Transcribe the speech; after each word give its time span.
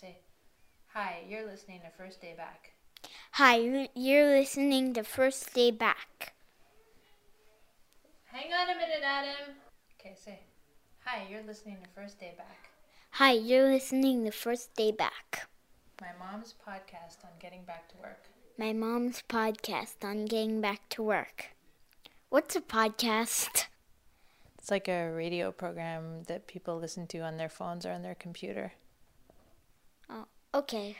say, 0.00 0.16
Hi, 0.94 1.24
you're 1.28 1.46
listening 1.46 1.80
to 1.80 1.90
First 1.90 2.22
Day 2.22 2.32
Back. 2.34 2.72
Hi, 3.32 3.56
you're 3.94 4.30
listening 4.30 4.94
to 4.94 5.04
First 5.04 5.52
Day 5.52 5.70
Back. 5.70 6.32
Hang 8.24 8.50
on 8.50 8.74
a 8.74 8.78
minute, 8.78 9.02
Adam. 9.04 9.56
Okay, 10.00 10.16
say, 10.18 10.40
Hi, 11.04 11.26
you're 11.30 11.42
listening 11.42 11.76
to 11.82 11.88
First 11.90 12.18
Day 12.18 12.32
Back. 12.38 12.70
Hi, 13.12 13.32
you're 13.32 13.70
listening 13.70 14.24
to 14.24 14.30
First 14.30 14.74
Day 14.74 14.90
Back. 14.90 15.50
My 16.00 16.12
mom's 16.18 16.54
podcast 16.66 17.22
on 17.22 17.32
getting 17.38 17.64
back 17.64 17.90
to 17.90 17.96
work. 17.98 18.24
My 18.56 18.72
mom's 18.72 19.22
podcast 19.28 20.02
on 20.02 20.24
getting 20.24 20.62
back 20.62 20.88
to 20.90 21.02
work. 21.02 21.48
What's 22.30 22.56
a 22.56 22.62
podcast? 22.62 23.66
It's 24.58 24.70
like 24.70 24.88
a 24.88 25.10
radio 25.10 25.52
program 25.52 26.22
that 26.28 26.46
people 26.46 26.78
listen 26.78 27.06
to 27.08 27.18
on 27.18 27.36
their 27.36 27.50
phones 27.50 27.84
or 27.84 27.92
on 27.92 28.00
their 28.00 28.14
computer. 28.14 28.72
Okay. 30.52 30.96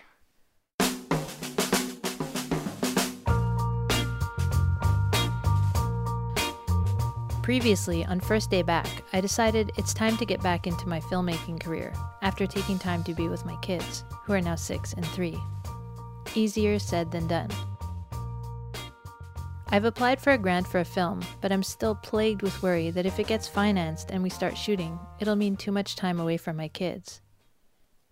Previously, 7.43 8.05
on 8.05 8.21
First 8.21 8.49
Day 8.51 8.63
Back, 8.63 8.87
I 9.13 9.21
decided 9.21 9.73
it's 9.77 9.93
time 9.93 10.17
to 10.19 10.25
get 10.25 10.41
back 10.41 10.69
into 10.69 10.89
my 10.89 11.01
filmmaking 11.01 11.61
career 11.61 11.93
after 12.23 12.47
taking 12.47 12.79
time 12.79 13.03
to 13.03 13.13
be 13.13 13.29
with 13.29 13.45
my 13.45 13.57
kids, 13.57 14.05
who 14.23 14.35
are 14.35 14.41
now 14.41 14.55
six 14.55 14.93
and 14.93 15.05
three. 15.05 15.37
Easier 16.37 16.79
said 16.79 17.11
than 17.11 17.27
done. 17.27 17.51
I've 19.71 19.85
applied 19.85 20.21
for 20.21 20.31
a 20.31 20.39
grant 20.39 20.69
for 20.69 20.79
a 20.79 20.85
film, 20.85 21.23
but 21.41 21.51
I'm 21.51 21.65
still 21.65 21.97
plagued 21.97 22.43
with 22.43 22.63
worry 22.63 22.93
that 22.93 23.07
if 23.07 23.19
it 23.19 23.27
gets 23.27 23.49
financed 23.49 24.13
and 24.13 24.23
we 24.23 24.31
start 24.31 24.57
shooting, 24.57 24.97
it'll 25.19 25.35
mean 25.35 25.57
too 25.57 25.73
much 25.73 25.97
time 25.97 26.21
away 26.21 26.37
from 26.37 26.57
my 26.57 26.69
kids. 26.69 27.21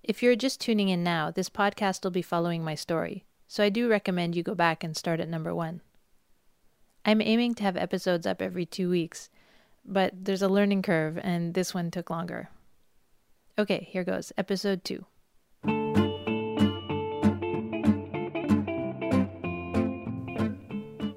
If 0.08 0.22
you're 0.22 0.36
just 0.36 0.58
tuning 0.58 0.88
in 0.88 1.04
now, 1.04 1.30
this 1.30 1.50
podcast 1.50 2.02
will 2.02 2.10
be 2.10 2.22
following 2.22 2.64
my 2.64 2.74
story, 2.74 3.26
so 3.46 3.62
I 3.62 3.68
do 3.68 3.90
recommend 3.90 4.34
you 4.34 4.42
go 4.42 4.54
back 4.54 4.82
and 4.82 4.96
start 4.96 5.20
at 5.20 5.28
number 5.28 5.54
one. 5.54 5.82
I'm 7.04 7.20
aiming 7.20 7.56
to 7.56 7.62
have 7.64 7.76
episodes 7.76 8.26
up 8.26 8.40
every 8.40 8.64
two 8.64 8.88
weeks, 8.88 9.28
but 9.84 10.14
there's 10.24 10.40
a 10.40 10.48
learning 10.48 10.80
curve, 10.80 11.18
and 11.22 11.52
this 11.52 11.74
one 11.74 11.90
took 11.90 12.08
longer. 12.08 12.48
Okay, 13.58 13.86
here 13.90 14.02
goes, 14.02 14.32
episode 14.38 14.82
two. 14.82 15.04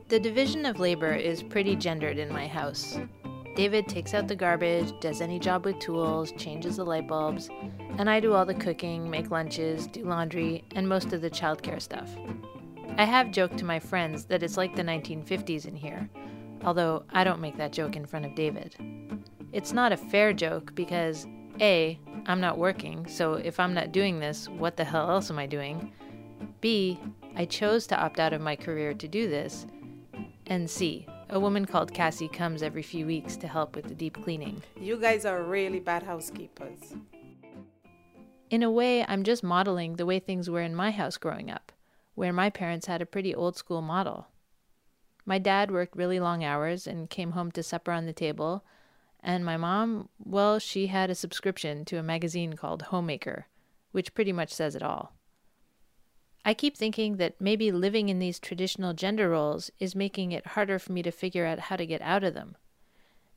The 0.10 0.20
division 0.22 0.66
of 0.66 0.82
labor 0.82 1.14
is 1.14 1.42
pretty 1.42 1.78
gendered 1.78 2.18
in 2.18 2.28
my 2.28 2.46
house. 2.46 3.00
David 3.56 3.88
takes 3.90 4.14
out 4.14 4.28
the 4.30 4.36
garbage, 4.36 4.98
does 5.02 5.20
any 5.20 5.38
job 5.38 5.66
with 5.66 5.80
tools, 5.80 6.32
changes 6.38 6.78
the 6.78 6.86
light 6.86 7.08
bulbs, 7.08 7.50
and 7.98 8.10
I 8.10 8.22
do 8.22 8.34
all 8.34 8.46
the 8.46 8.54
cooking, 8.54 9.10
make 9.10 9.30
lunches, 9.30 9.88
do 9.88 10.06
laundry, 10.06 10.64
and 10.74 10.88
most 10.88 11.12
of 11.12 11.22
the 11.22 11.30
childcare 11.30 11.82
stuff. 11.82 12.10
I 12.98 13.04
have 13.04 13.32
joked 13.32 13.58
to 13.58 13.66
my 13.66 13.80
friends 13.80 14.26
that 14.26 14.42
it's 14.42 14.56
like 14.56 14.76
the 14.76 14.84
1950s 14.84 15.66
in 15.66 15.76
here, 15.76 16.10
although 16.64 17.04
I 17.10 17.26
don't 17.26 17.42
make 17.42 17.58
that 17.58 17.74
joke 17.74 17.98
in 17.98 18.06
front 18.06 18.26
of 18.26 18.36
David. 18.36 18.76
It's 19.52 19.74
not 19.74 19.92
a 19.92 19.98
fair 19.98 20.32
joke 20.32 20.74
because 20.74 21.28
A, 21.60 22.00
I'm 22.28 22.40
not 22.40 22.58
working, 22.58 23.06
so 23.06 23.34
if 23.34 23.60
I'm 23.60 23.74
not 23.74 23.92
doing 23.92 24.20
this, 24.20 24.48
what 24.48 24.78
the 24.78 24.86
hell 24.86 25.10
else 25.10 25.30
am 25.30 25.40
I 25.40 25.46
doing? 25.46 25.92
B, 26.62 27.00
I 27.36 27.46
chose 27.46 27.86
to 27.88 28.00
opt 28.00 28.20
out 28.20 28.34
of 28.34 28.42
my 28.42 28.56
career 28.56 28.94
to 28.94 29.08
do 29.10 29.30
this, 29.30 29.68
and 30.48 30.70
C. 30.70 31.06
A 31.34 31.40
woman 31.40 31.64
called 31.64 31.94
Cassie 31.94 32.28
comes 32.28 32.62
every 32.62 32.82
few 32.82 33.06
weeks 33.06 33.38
to 33.38 33.48
help 33.48 33.74
with 33.74 33.86
the 33.86 33.96
deep 33.96 34.22
cleaning. 34.22 34.62
You 34.78 34.98
guys 34.98 35.26
are 35.26 35.42
really 35.42 35.80
bad 35.80 36.04
housekeepers. 36.04 36.94
In 38.50 38.64
a 38.64 38.70
way, 38.70 39.06
I'm 39.06 39.24
just 39.24 39.42
modeling 39.42 39.96
the 39.96 40.06
way 40.06 40.20
things 40.20 40.50
were 40.50 40.62
in 40.62 40.76
my 40.76 40.92
house 40.92 41.16
growing 41.16 41.50
up, 41.50 41.72
where 42.16 42.34
my 42.34 42.50
parents 42.50 42.88
had 42.88 43.02
a 43.02 43.06
pretty 43.06 43.34
old 43.34 43.56
school 43.56 43.82
model. 43.82 44.28
My 45.26 45.38
dad 45.38 45.72
worked 45.72 45.96
really 45.96 46.20
long 46.20 46.44
hours 46.44 46.86
and 46.86 47.10
came 47.10 47.32
home 47.32 47.50
to 47.54 47.64
supper 47.64 47.94
on 47.94 48.06
the 48.06 48.12
table, 48.12 48.66
and 49.22 49.46
my 49.46 49.56
mom, 49.56 50.10
well, 50.20 50.60
she 50.60 50.88
had 50.88 51.10
a 51.10 51.16
subscription 51.16 51.86
to 51.86 51.98
a 51.98 52.04
magazine 52.04 52.56
called 52.56 52.82
Homemaker, 52.82 53.48
which 53.94 54.14
pretty 54.14 54.34
much 54.34 54.54
says 54.54 54.76
it 54.76 54.84
all. 54.84 55.14
I 56.44 56.54
keep 56.54 56.76
thinking 56.76 57.18
that 57.18 57.40
maybe 57.40 57.72
living 57.72 58.10
in 58.10 58.20
these 58.20 58.40
traditional 58.40 58.94
gender 58.94 59.30
roles 59.30 59.70
is 59.80 59.96
making 59.96 60.32
it 60.32 60.48
harder 60.48 60.80
for 60.80 60.92
me 60.92 61.04
to 61.04 61.12
figure 61.12 61.46
out 61.46 61.60
how 61.60 61.76
to 61.76 61.86
get 61.86 62.02
out 62.02 62.24
of 62.24 62.34
them. 62.34 62.56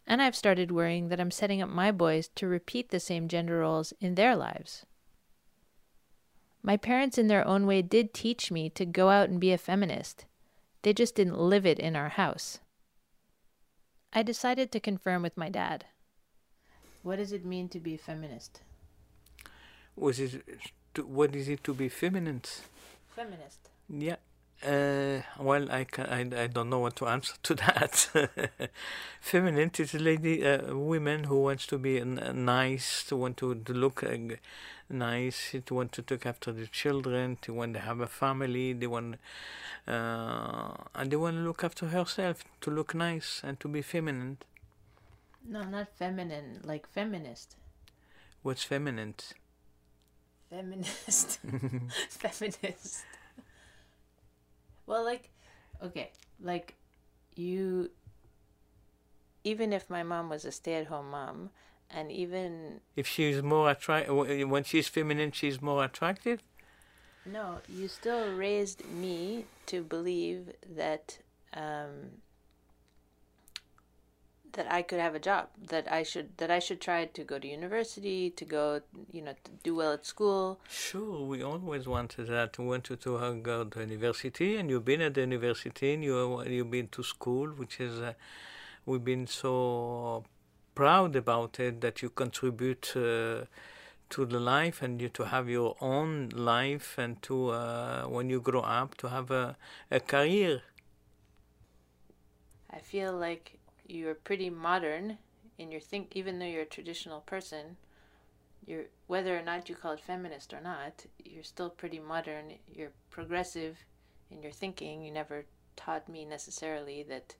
And 0.06 0.22
I've 0.22 0.36
started 0.36 0.70
worrying 0.70 1.08
that 1.08 1.20
I'm 1.20 1.30
setting 1.30 1.60
up 1.60 1.68
my 1.68 1.90
boys 1.90 2.28
to 2.36 2.46
repeat 2.46 2.90
the 2.90 3.00
same 3.00 3.28
gender 3.28 3.58
roles 3.58 3.92
in 4.00 4.14
their 4.14 4.34
lives. 4.34 4.86
My 6.62 6.78
parents, 6.78 7.18
in 7.18 7.26
their 7.26 7.46
own 7.46 7.66
way, 7.66 7.82
did 7.82 8.14
teach 8.14 8.50
me 8.50 8.70
to 8.70 8.86
go 8.86 9.10
out 9.10 9.28
and 9.28 9.38
be 9.38 9.52
a 9.52 9.58
feminist. 9.58 10.24
They 10.80 10.94
just 10.94 11.14
didn't 11.14 11.38
live 11.38 11.66
it 11.66 11.78
in 11.78 11.96
our 11.96 12.08
house. 12.08 12.60
I 14.14 14.22
decided 14.22 14.72
to 14.72 14.80
confirm 14.80 15.22
with 15.22 15.36
my 15.36 15.50
dad. 15.50 15.84
What 17.02 17.16
does 17.16 17.32
it 17.32 17.44
mean 17.44 17.68
to 17.68 17.80
be 17.80 17.96
a 17.96 17.98
feminist? 17.98 18.62
Was 19.94 20.18
it? 20.18 20.42
What 21.04 21.34
is 21.34 21.48
it 21.48 21.62
to 21.64 21.74
be 21.74 21.90
feminine? 21.90 22.42
Feminist? 23.14 23.70
Yeah. 23.88 24.16
Uh, 24.62 25.20
well, 25.38 25.70
I, 25.70 25.84
can, 25.84 26.06
I, 26.06 26.44
I 26.44 26.46
don't 26.46 26.70
know 26.70 26.78
what 26.78 26.96
to 26.96 27.06
answer 27.06 27.34
to 27.42 27.54
that. 27.56 28.08
Feminine 29.20 29.70
is 29.78 29.94
a 29.94 29.98
lady, 29.98 30.46
uh, 30.46 30.74
women 30.74 31.24
who 31.24 31.42
wants 31.42 31.66
to 31.66 31.78
be 31.78 32.00
uh, 32.00 32.04
nice, 32.04 33.04
to 33.04 33.16
want 33.16 33.36
to, 33.38 33.54
to 33.54 33.72
look 33.74 34.02
uh, 34.02 34.16
nice, 34.88 35.54
to 35.66 35.74
want 35.74 35.92
to 35.92 36.04
look 36.08 36.24
after 36.24 36.52
the 36.52 36.66
children, 36.66 37.36
to 37.42 37.52
want 37.52 37.74
to 37.74 37.80
have 37.80 38.00
a 38.00 38.06
family, 38.06 38.72
they 38.72 38.86
want, 38.86 39.16
uh, 39.86 40.72
and 40.94 41.10
they 41.10 41.16
want 41.16 41.36
to 41.36 41.42
look 41.42 41.62
after 41.62 41.88
herself, 41.88 42.44
to 42.62 42.70
look 42.70 42.94
nice 42.94 43.42
and 43.44 43.60
to 43.60 43.68
be 43.68 43.82
feminine. 43.82 44.38
No, 45.46 45.62
not 45.64 45.88
feminine, 45.94 46.60
like 46.64 46.88
feminist. 46.88 47.56
What's 48.42 48.64
feminine? 48.64 49.14
Feminist. 50.54 51.38
Feminist. 52.08 53.04
Well 54.86 55.04
like 55.04 55.30
okay 55.82 56.12
like 56.40 56.74
you 57.34 57.90
even 59.42 59.72
if 59.72 59.90
my 59.90 60.02
mom 60.02 60.28
was 60.28 60.44
a 60.44 60.52
stay-at-home 60.52 61.10
mom 61.10 61.50
and 61.90 62.10
even 62.12 62.80
if 62.96 63.06
she's 63.06 63.42
more 63.42 63.70
attractive 63.70 64.48
when 64.48 64.64
she's 64.64 64.88
feminine 64.88 65.32
she's 65.32 65.60
more 65.60 65.84
attractive? 65.84 66.42
No 67.24 67.60
you 67.68 67.88
still 67.88 68.34
raised 68.34 68.84
me 68.90 69.46
to 69.66 69.82
believe 69.82 70.52
that 70.76 71.18
um, 71.54 72.22
that 74.54 74.70
I 74.70 74.82
could 74.82 74.98
have 74.98 75.14
a 75.14 75.18
job, 75.18 75.48
that 75.68 75.90
I 75.90 76.02
should 76.02 76.36
that 76.38 76.50
I 76.50 76.58
should 76.58 76.80
try 76.80 77.04
to 77.04 77.24
go 77.24 77.38
to 77.38 77.46
university, 77.46 78.30
to 78.30 78.44
go, 78.44 78.80
you 79.12 79.22
know, 79.22 79.34
to 79.44 79.50
do 79.62 79.74
well 79.74 79.92
at 79.92 80.06
school. 80.06 80.60
Sure, 80.68 81.20
we 81.26 81.42
always 81.42 81.86
wanted 81.86 82.28
that. 82.28 82.58
We 82.58 82.66
wanted 82.66 83.00
to 83.02 83.16
uh, 83.16 83.32
go 83.32 83.64
to 83.64 83.80
university, 83.80 84.56
and 84.56 84.70
you've 84.70 84.84
been 84.84 85.02
at 85.02 85.14
the 85.14 85.20
university, 85.20 85.94
and 85.94 86.02
you 86.02 86.42
you've 86.44 86.70
been 86.70 86.88
to 86.88 87.02
school, 87.02 87.48
which 87.48 87.80
is 87.80 88.00
uh, 88.00 88.14
we've 88.86 89.04
been 89.04 89.26
so 89.26 90.24
proud 90.74 91.14
about 91.16 91.60
it 91.60 91.80
that 91.82 92.02
you 92.02 92.10
contribute. 92.10 92.96
Uh, 92.96 93.44
to 94.10 94.26
the 94.26 94.38
life 94.38 94.82
and 94.82 95.00
you 95.00 95.08
to 95.08 95.24
have 95.24 95.48
your 95.48 95.74
own 95.80 96.28
life 96.34 96.98
and 96.98 97.20
to 97.22 97.48
uh, 97.48 98.04
when 98.04 98.28
you 98.28 98.38
grow 98.38 98.60
up 98.60 98.94
to 98.96 99.08
have 99.08 99.30
a, 99.30 99.56
a 99.90 99.98
career 99.98 100.60
i 102.70 102.78
feel 102.78 103.12
like 103.12 103.58
you're 103.86 104.14
pretty 104.14 104.50
modern 104.50 105.18
in 105.58 105.70
your 105.70 105.80
think 105.80 106.16
even 106.16 106.38
though 106.38 106.46
you're 106.46 106.62
a 106.62 106.66
traditional 106.66 107.20
person 107.20 107.76
you're 108.66 108.84
whether 109.06 109.38
or 109.38 109.42
not 109.42 109.68
you 109.68 109.74
call 109.74 109.92
it 109.92 110.00
feminist 110.00 110.52
or 110.52 110.60
not 110.60 111.04
you're 111.24 111.42
still 111.44 111.70
pretty 111.70 111.98
modern 111.98 112.52
you're 112.72 112.92
progressive 113.10 113.76
in 114.30 114.42
your 114.42 114.52
thinking. 114.52 115.02
You 115.02 115.12
never 115.12 115.44
taught 115.76 116.08
me 116.08 116.24
necessarily 116.24 117.02
that 117.04 117.34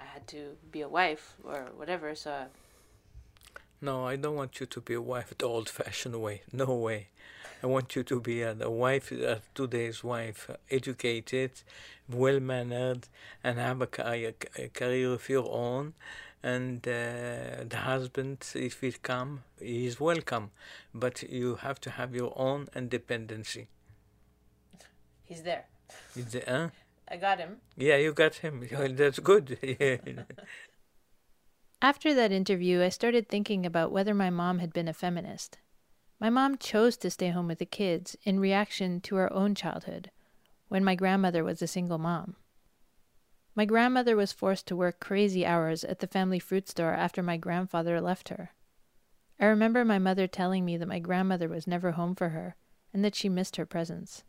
i 0.00 0.04
had 0.04 0.26
to 0.28 0.56
be 0.70 0.82
a 0.82 0.88
wife 0.88 1.34
or 1.44 1.68
whatever 1.76 2.14
so 2.14 2.46
no 3.88 3.94
i 4.12 4.16
don't 4.22 4.38
want 4.42 4.60
you 4.60 4.66
to 4.74 4.80
be 4.88 4.94
a 4.94 5.04
wife 5.12 5.28
the 5.38 5.46
old 5.54 5.68
fashioned 5.78 6.18
way 6.26 6.36
no 6.52 6.70
way 6.88 7.00
I 7.62 7.66
want 7.68 7.96
you 7.96 8.02
to 8.04 8.20
be 8.20 8.42
a, 8.42 8.54
a 8.60 8.70
wife, 8.70 9.10
a 9.10 9.40
today's 9.54 10.04
wife, 10.04 10.50
educated, 10.70 11.52
well 12.08 12.38
mannered, 12.38 13.08
and 13.42 13.58
have 13.58 13.80
a, 13.80 13.88
a, 13.98 14.34
a, 14.58 14.68
career 14.68 15.14
of 15.14 15.28
your 15.28 15.50
own. 15.50 15.94
And 16.42 16.86
uh, 16.86 17.64
the 17.68 17.80
husband, 17.92 18.46
if 18.54 18.82
he 18.82 18.92
come, 18.92 19.42
he 19.58 19.86
is 19.86 19.98
welcome, 19.98 20.50
but 20.94 21.22
you 21.22 21.56
have 21.56 21.80
to 21.80 21.90
have 21.90 22.14
your 22.14 22.32
own 22.36 22.68
independency. 22.76 23.68
He's 25.24 25.42
there. 25.42 25.64
He's 26.14 26.26
there, 26.26 26.44
huh? 26.46 26.68
I 27.08 27.16
got 27.16 27.38
him. 27.38 27.56
Yeah, 27.76 27.96
you 27.96 28.12
got 28.12 28.34
him. 28.36 28.68
That's 28.70 29.18
good. 29.18 29.58
After 31.86 32.14
that 32.14 32.32
interview, 32.32 32.82
I 32.82 32.88
started 32.88 33.28
thinking 33.28 33.64
about 33.64 33.92
whether 33.92 34.12
my 34.12 34.28
mom 34.28 34.58
had 34.58 34.72
been 34.72 34.88
a 34.88 34.92
feminist. 34.92 35.58
My 36.18 36.28
mom 36.28 36.58
chose 36.58 36.96
to 36.96 37.12
stay 37.12 37.28
home 37.28 37.46
with 37.46 37.60
the 37.60 37.64
kids 37.64 38.16
in 38.24 38.40
reaction 38.40 39.00
to 39.02 39.14
her 39.14 39.32
own 39.32 39.54
childhood, 39.54 40.10
when 40.66 40.82
my 40.82 40.96
grandmother 40.96 41.44
was 41.44 41.62
a 41.62 41.68
single 41.68 41.98
mom. 41.98 42.34
My 43.54 43.64
grandmother 43.64 44.16
was 44.16 44.32
forced 44.32 44.66
to 44.66 44.74
work 44.74 44.98
crazy 44.98 45.46
hours 45.46 45.84
at 45.84 46.00
the 46.00 46.08
family 46.08 46.40
fruit 46.40 46.68
store 46.68 46.92
after 46.92 47.22
my 47.22 47.36
grandfather 47.36 48.00
left 48.00 48.30
her. 48.30 48.50
I 49.38 49.44
remember 49.44 49.84
my 49.84 50.00
mother 50.00 50.26
telling 50.26 50.64
me 50.64 50.76
that 50.78 50.88
my 50.88 50.98
grandmother 50.98 51.48
was 51.48 51.68
never 51.68 51.92
home 51.92 52.16
for 52.16 52.30
her 52.30 52.56
and 52.92 53.04
that 53.04 53.14
she 53.14 53.28
missed 53.28 53.54
her 53.54 53.64
presence. 53.64 54.24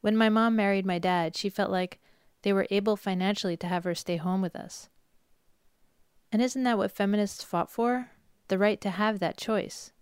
When 0.00 0.16
my 0.16 0.28
mom 0.28 0.54
married 0.54 0.86
my 0.86 1.00
dad, 1.00 1.36
she 1.36 1.48
felt 1.48 1.72
like 1.72 1.98
they 2.42 2.52
were 2.52 2.68
able 2.70 2.96
financially 2.96 3.56
to 3.56 3.66
have 3.66 3.82
her 3.82 3.96
stay 3.96 4.16
home 4.16 4.42
with 4.42 4.54
us. 4.54 4.90
And 6.32 6.42
isn't 6.42 6.64
that 6.64 6.78
what 6.78 6.90
feminists 6.90 7.44
fought 7.44 7.70
for? 7.70 8.10
The 8.48 8.58
right 8.58 8.80
to 8.80 8.90
have 8.90 9.20
that 9.20 9.36
choice. 9.36 9.92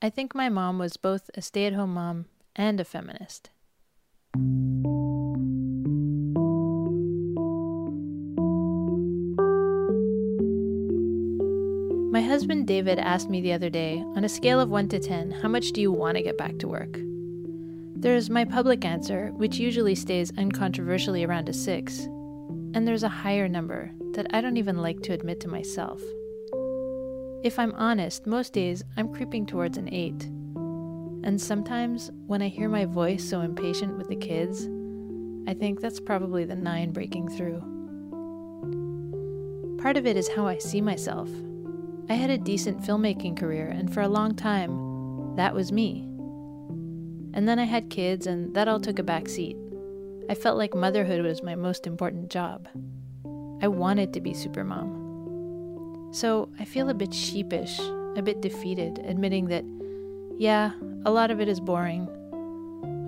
I 0.00 0.10
think 0.10 0.34
my 0.34 0.48
mom 0.48 0.78
was 0.78 0.96
both 0.96 1.30
a 1.34 1.42
stay 1.42 1.66
at 1.66 1.72
home 1.72 1.94
mom 1.94 2.26
and 2.54 2.80
a 2.80 2.84
feminist. 2.84 3.50
My 12.12 12.20
husband 12.20 12.68
David 12.68 12.98
asked 12.98 13.28
me 13.28 13.40
the 13.40 13.52
other 13.52 13.70
day, 13.70 13.98
on 14.16 14.24
a 14.24 14.28
scale 14.28 14.60
of 14.60 14.70
1 14.70 14.88
to 14.90 15.00
10, 15.00 15.32
how 15.32 15.48
much 15.48 15.72
do 15.72 15.80
you 15.80 15.90
want 15.90 16.16
to 16.16 16.22
get 16.22 16.38
back 16.38 16.58
to 16.58 16.68
work? 16.68 16.96
There's 17.96 18.30
my 18.30 18.44
public 18.44 18.84
answer, 18.84 19.32
which 19.32 19.58
usually 19.58 19.94
stays 19.94 20.30
uncontroversially 20.32 21.26
around 21.26 21.48
a 21.48 21.52
6, 21.52 22.00
and 22.74 22.86
there's 22.86 23.02
a 23.02 23.08
higher 23.08 23.48
number 23.48 23.90
that 24.14 24.26
I 24.34 24.40
don't 24.40 24.56
even 24.56 24.78
like 24.78 25.00
to 25.02 25.12
admit 25.12 25.40
to 25.40 25.48
myself. 25.48 26.02
If 27.44 27.58
I'm 27.58 27.72
honest, 27.72 28.26
most 28.26 28.52
days 28.52 28.82
I'm 28.96 29.12
creeping 29.12 29.46
towards 29.46 29.76
an 29.76 29.92
8. 29.92 30.24
And 31.24 31.40
sometimes, 31.40 32.10
when 32.26 32.42
I 32.42 32.48
hear 32.48 32.68
my 32.68 32.84
voice 32.86 33.22
so 33.22 33.40
impatient 33.40 33.98
with 33.98 34.08
the 34.08 34.16
kids, 34.16 34.66
I 35.46 35.54
think 35.54 35.80
that's 35.80 36.00
probably 36.00 36.44
the 36.44 36.56
9 36.56 36.92
breaking 36.92 37.28
through. 37.28 37.60
Part 39.80 39.96
of 39.98 40.06
it 40.06 40.16
is 40.16 40.28
how 40.28 40.46
I 40.46 40.56
see 40.58 40.80
myself. 40.80 41.28
I 42.08 42.14
had 42.14 42.30
a 42.30 42.38
decent 42.38 42.82
filmmaking 42.82 43.38
career, 43.38 43.68
and 43.68 43.92
for 43.92 44.00
a 44.00 44.08
long 44.08 44.34
time, 44.34 45.34
that 45.36 45.54
was 45.54 45.72
me. 45.72 46.08
And 47.34 47.48
then 47.48 47.58
I 47.58 47.64
had 47.64 47.90
kids, 47.90 48.26
and 48.26 48.54
that 48.54 48.68
all 48.68 48.80
took 48.80 48.98
a 48.98 49.02
back 49.02 49.28
seat. 49.28 49.56
I 50.30 50.34
felt 50.34 50.56
like 50.56 50.74
motherhood 50.74 51.22
was 51.22 51.42
my 51.42 51.54
most 51.54 51.86
important 51.86 52.30
job. 52.30 52.68
I 53.62 53.68
wanted 53.68 54.12
to 54.14 54.20
be 54.20 54.32
supermom. 54.32 56.14
So 56.14 56.48
I 56.58 56.64
feel 56.64 56.88
a 56.88 56.94
bit 56.94 57.12
sheepish, 57.12 57.78
a 58.16 58.22
bit 58.22 58.40
defeated, 58.40 59.00
admitting 59.04 59.46
that, 59.46 59.64
yeah, 60.38 60.72
a 61.04 61.10
lot 61.10 61.30
of 61.30 61.40
it 61.40 61.48
is 61.48 61.60
boring. 61.60 62.08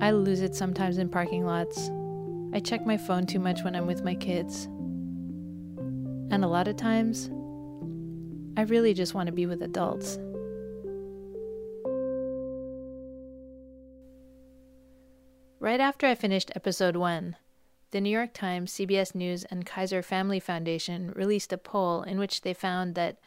I 0.01 0.11
lose 0.11 0.43
it 0.43 0.55
sometimes 0.55 0.99
in 0.99 1.09
parking 1.09 1.45
lots. 1.45 1.91
I 2.53 2.61
check 2.61 2.85
my 2.85 2.97
phone 2.97 3.27
too 3.27 3.39
much 3.39 3.63
when 3.63 3.75
I'm 3.75 3.87
with 3.87 4.03
my 4.05 4.15
kids. 4.15 4.65
And 6.31 6.45
a 6.45 6.49
lot 6.49 6.69
of 6.69 6.77
times, 6.77 7.31
I 8.57 8.63
really 8.63 8.95
just 8.95 9.15
want 9.15 9.27
to 9.27 9.33
be 9.33 9.47
with 9.47 9.63
adults. 9.63 10.19
Right 15.61 15.81
after 15.81 16.07
I 16.07 16.15
finished 16.15 16.53
episode 16.55 16.97
1, 16.97 17.37
the 17.91 18.01
New 18.01 18.11
York 18.11 18.33
Times, 18.33 18.73
CBS 18.73 19.15
News, 19.15 19.45
and 19.45 19.65
Kaiser 19.65 20.03
Family 20.03 20.41
Foundation 20.41 21.13
released 21.15 21.53
a 21.53 21.59
poll 21.59 22.03
in 22.03 22.19
which 22.19 22.41
they 22.41 22.53
found 22.53 22.95
that 22.95 23.19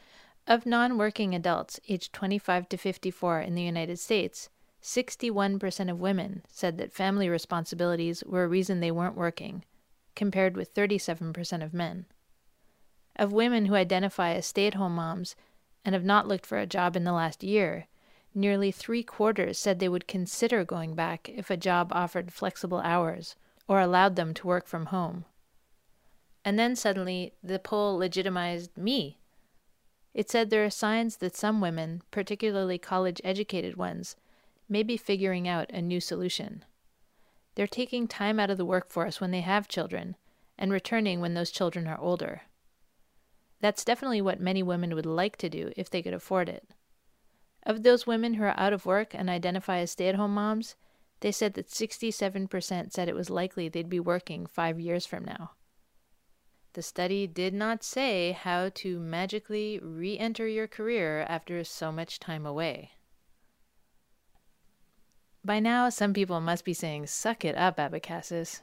of 0.47 0.65
non 0.65 0.97
working 0.97 1.35
adults 1.35 1.79
aged 1.87 2.11
25 2.11 2.67
to 2.69 2.77
54 2.77 3.41
in 3.41 3.55
the 3.55 3.61
United 3.61 3.99
States, 3.99 4.49
61% 4.81 5.91
of 5.91 5.99
women 5.99 6.43
said 6.49 6.77
that 6.77 6.91
family 6.91 7.29
responsibilities 7.29 8.23
were 8.25 8.43
a 8.43 8.47
reason 8.47 8.79
they 8.79 8.91
weren't 8.91 9.15
working, 9.15 9.63
compared 10.15 10.57
with 10.57 10.73
37% 10.73 11.63
of 11.63 11.73
men. 11.73 12.05
Of 13.15 13.31
women 13.31 13.65
who 13.65 13.75
identify 13.75 14.33
as 14.33 14.45
stay 14.45 14.67
at 14.67 14.73
home 14.73 14.95
moms 14.95 15.35
and 15.85 15.93
have 15.93 16.05
not 16.05 16.27
looked 16.27 16.45
for 16.45 16.57
a 16.57 16.65
job 16.65 16.95
in 16.95 17.03
the 17.03 17.13
last 17.13 17.43
year, 17.43 17.87
nearly 18.33 18.71
three 18.71 19.03
quarters 19.03 19.59
said 19.59 19.79
they 19.79 19.89
would 19.89 20.07
consider 20.07 20.63
going 20.63 20.95
back 20.95 21.29
if 21.29 21.49
a 21.49 21.57
job 21.57 21.91
offered 21.93 22.33
flexible 22.33 22.79
hours 22.79 23.35
or 23.69 23.79
allowed 23.79 24.15
them 24.15 24.33
to 24.33 24.47
work 24.47 24.67
from 24.67 24.87
home. 24.87 25.23
And 26.43 26.57
then 26.57 26.75
suddenly 26.75 27.33
the 27.43 27.59
poll 27.59 27.95
legitimized 27.97 28.75
me. 28.75 29.19
It 30.15 30.27
said 30.29 30.49
there 30.49 30.65
are 30.65 30.71
signs 30.71 31.17
that 31.17 31.35
some 31.35 31.61
women, 31.61 32.01
particularly 32.09 32.79
college 32.79 33.21
educated 33.23 33.77
ones, 33.77 34.15
may 34.67 34.81
be 34.81 34.97
figuring 34.97 35.47
out 35.47 35.69
a 35.69 35.83
new 35.83 36.01
solution. 36.01 36.65
They're 37.53 37.67
taking 37.67 38.07
time 38.07 38.39
out 38.39 38.49
of 38.49 38.57
the 38.57 38.65
workforce 38.65 39.21
when 39.21 39.29
they 39.29 39.41
have 39.41 39.67
children 39.67 40.15
and 40.57 40.71
returning 40.71 41.21
when 41.21 41.35
those 41.35 41.51
children 41.51 41.87
are 41.87 41.99
older. 41.99 42.41
That's 43.61 43.85
definitely 43.85 44.21
what 44.21 44.39
many 44.39 44.63
women 44.63 44.95
would 44.95 45.05
like 45.05 45.37
to 45.37 45.49
do 45.49 45.71
if 45.77 45.91
they 45.91 46.01
could 46.01 46.13
afford 46.15 46.49
it. 46.49 46.67
Of 47.63 47.83
those 47.83 48.07
women 48.07 48.33
who 48.33 48.43
are 48.43 48.59
out 48.59 48.73
of 48.73 48.87
work 48.87 49.13
and 49.13 49.29
identify 49.29 49.77
as 49.77 49.91
stay 49.91 50.07
at 50.07 50.15
home 50.15 50.33
moms, 50.33 50.75
they 51.21 51.31
said 51.31 51.53
that 51.55 51.67
67% 51.69 52.91
said 52.91 53.09
it 53.09 53.15
was 53.15 53.29
likely 53.29 53.67
they'd 53.67 53.89
be 53.89 53.99
working 53.99 54.45
five 54.45 54.79
years 54.79 55.05
from 55.05 55.25
now. 55.25 55.51
The 56.73 56.81
study 56.83 57.25
did 57.27 57.53
not 57.53 57.83
say 57.83 58.31
how 58.31 58.69
to 58.75 58.99
magically 58.99 59.79
re 59.79 60.17
enter 60.17 60.47
your 60.47 60.67
career 60.67 61.25
after 61.27 61.63
so 61.63 61.91
much 61.91 62.19
time 62.19 62.45
away. 62.45 62.91
By 65.43 65.59
now, 65.59 65.89
some 65.89 66.13
people 66.13 66.39
must 66.41 66.63
be 66.63 66.73
saying, 66.73 67.07
Suck 67.07 67.43
it 67.43 67.55
up, 67.55 67.77
Abecassis. 67.77 68.61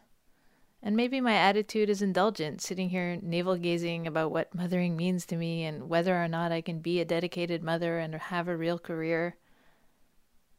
And 0.83 0.95
maybe 0.95 1.21
my 1.21 1.35
attitude 1.35 1.91
is 1.91 2.01
indulgent, 2.01 2.61
sitting 2.61 2.91
here 2.91 3.19
navel 3.21 3.57
gazing 3.57 4.07
about 4.07 4.31
what 4.31 4.55
mothering 4.55 4.97
means 4.97 5.27
to 5.27 5.37
me 5.37 5.65
and 5.65 5.89
whether 5.89 6.23
or 6.23 6.29
not 6.29 6.53
I 6.53 6.61
can 6.61 6.79
be 6.79 7.01
a 7.01 7.05
dedicated 7.05 7.63
mother 7.63 7.99
and 7.99 8.15
have 8.15 8.47
a 8.47 8.57
real 8.57 8.79
career. 8.79 9.37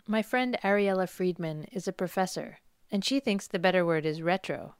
My 0.09 0.21
friend 0.21 0.57
Ariella 0.63 1.09
Friedman 1.09 1.65
is 1.65 1.85
a 1.85 1.91
professor, 1.91 2.59
and 2.89 3.03
she 3.03 3.19
thinks 3.19 3.45
the 3.45 3.59
better 3.59 3.85
word 3.85 4.05
is 4.05 4.21
retro. 4.21 4.75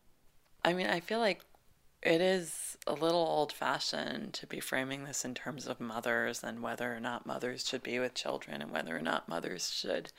I 0.63 0.71
mean, 0.71 0.87
I 0.87 1.01
feel 1.01 1.19
like 1.19 1.41
it 2.01 2.21
is 2.21 2.77
a 2.87 2.93
little 2.93 3.27
old 3.27 3.51
fashioned 3.51 4.33
to 4.35 4.47
be 4.47 4.61
framing 4.61 5.03
this 5.03 5.25
in 5.25 5.35
terms 5.35 5.67
of 5.67 5.81
mothers 5.81 6.45
and 6.45 6.61
whether 6.61 6.95
or 6.95 7.01
not 7.01 7.25
mothers 7.25 7.67
should 7.67 7.83
be 7.83 7.99
with 7.99 8.13
children 8.13 8.61
and 8.61 8.71
whether 8.71 8.95
or 8.95 9.01
not 9.01 9.27
mothers 9.27 9.69
should 9.69 10.13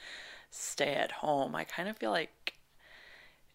stay 0.50 0.92
at 0.92 1.12
home. 1.12 1.54
I 1.54 1.64
kind 1.64 1.88
of 1.88 1.96
feel 1.96 2.10
like 2.10 2.54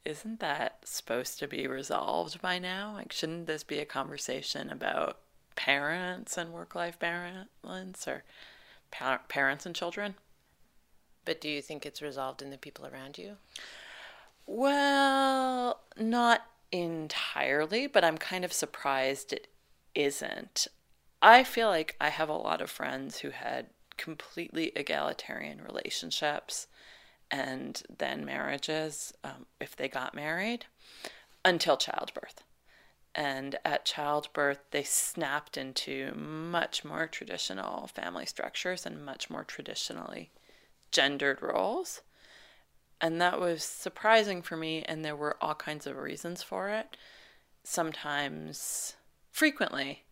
isn't 0.06 0.40
that 0.40 0.80
supposed 0.86 1.38
to 1.40 1.48
be 1.48 1.68
resolved 1.68 2.42
by 2.42 2.58
now? 2.58 2.94
Like, 2.94 3.14
shouldn't 3.14 3.46
this 3.46 3.64
be 3.64 3.78
a 3.78 3.86
conversation 3.86 4.72
about 4.72 5.20
parents 5.56 6.36
and 6.36 6.52
work 6.52 6.74
life 6.74 6.98
balance 6.98 8.08
or 8.08 8.24
pa- 8.92 9.22
parents 9.30 9.68
and 9.68 9.76
children? 9.76 10.16
But 11.26 11.42
do 11.42 11.50
you 11.50 11.62
think 11.62 11.86
it's 11.86 12.02
resolved 12.02 12.42
in 12.42 12.50
the 12.50 12.58
people 12.58 12.86
around 12.86 13.18
you? 13.18 13.38
Well, 14.46 15.80
not 15.98 16.46
entirely, 16.72 17.88
but 17.88 18.04
I'm 18.04 18.18
kind 18.18 18.44
of 18.44 18.52
surprised 18.52 19.32
it 19.32 19.48
isn't. 19.96 20.68
I 21.22 21.44
feel 21.44 21.70
like 21.70 21.96
I 22.02 22.10
have 22.10 22.30
a 22.30 22.34
lot 22.34 22.62
of 22.62 22.70
friends 22.70 23.20
who 23.20 23.30
had 23.30 23.68
completely 23.96 24.72
egalitarian 24.76 25.62
relationships 25.62 26.68
and 27.32 27.82
then 27.98 28.26
marriages 28.26 29.14
um, 29.24 29.46
if 29.60 29.76
they 29.76 29.88
got 29.88 30.14
married 30.14 30.66
until 31.46 31.78
childbirth. 31.78 32.44
And 33.16 33.58
at 33.64 33.86
childbirth, 33.86 34.60
they 34.72 34.84
snapped 34.84 35.56
into 35.56 36.14
much 36.16 36.84
more 36.84 37.08
traditional 37.08 37.88
family 37.88 38.26
structures 38.26 38.86
and 38.86 39.06
much 39.06 39.30
more 39.30 39.44
traditionally 39.44 40.32
gendered 40.94 41.42
roles. 41.42 42.02
And 43.02 43.20
that 43.20 43.42
was 43.42 43.66
surprising 43.66 44.42
for 44.42 44.56
me, 44.56 44.84
and 44.84 45.04
there 45.04 45.16
were 45.16 45.36
all 45.42 45.56
kinds 45.56 45.86
of 45.86 45.98
reasons 45.98 46.42
for 46.42 46.70
it. 46.70 46.96
Sometimes, 47.66 48.96
frequently, 49.30 50.04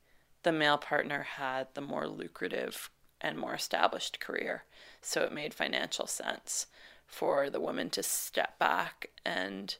the 0.43 0.51
male 0.51 0.77
partner 0.77 1.23
had 1.37 1.67
the 1.73 1.81
more 1.81 2.07
lucrative 2.07 2.89
and 3.21 3.37
more 3.37 3.53
established 3.53 4.19
career, 4.19 4.63
so 5.01 5.21
it 5.21 5.31
made 5.31 5.53
financial 5.53 6.07
sense 6.07 6.67
for 7.05 7.49
the 7.49 7.61
woman 7.61 7.89
to 7.91 8.03
step 8.03 8.57
back 8.59 9.09
and 9.23 9.77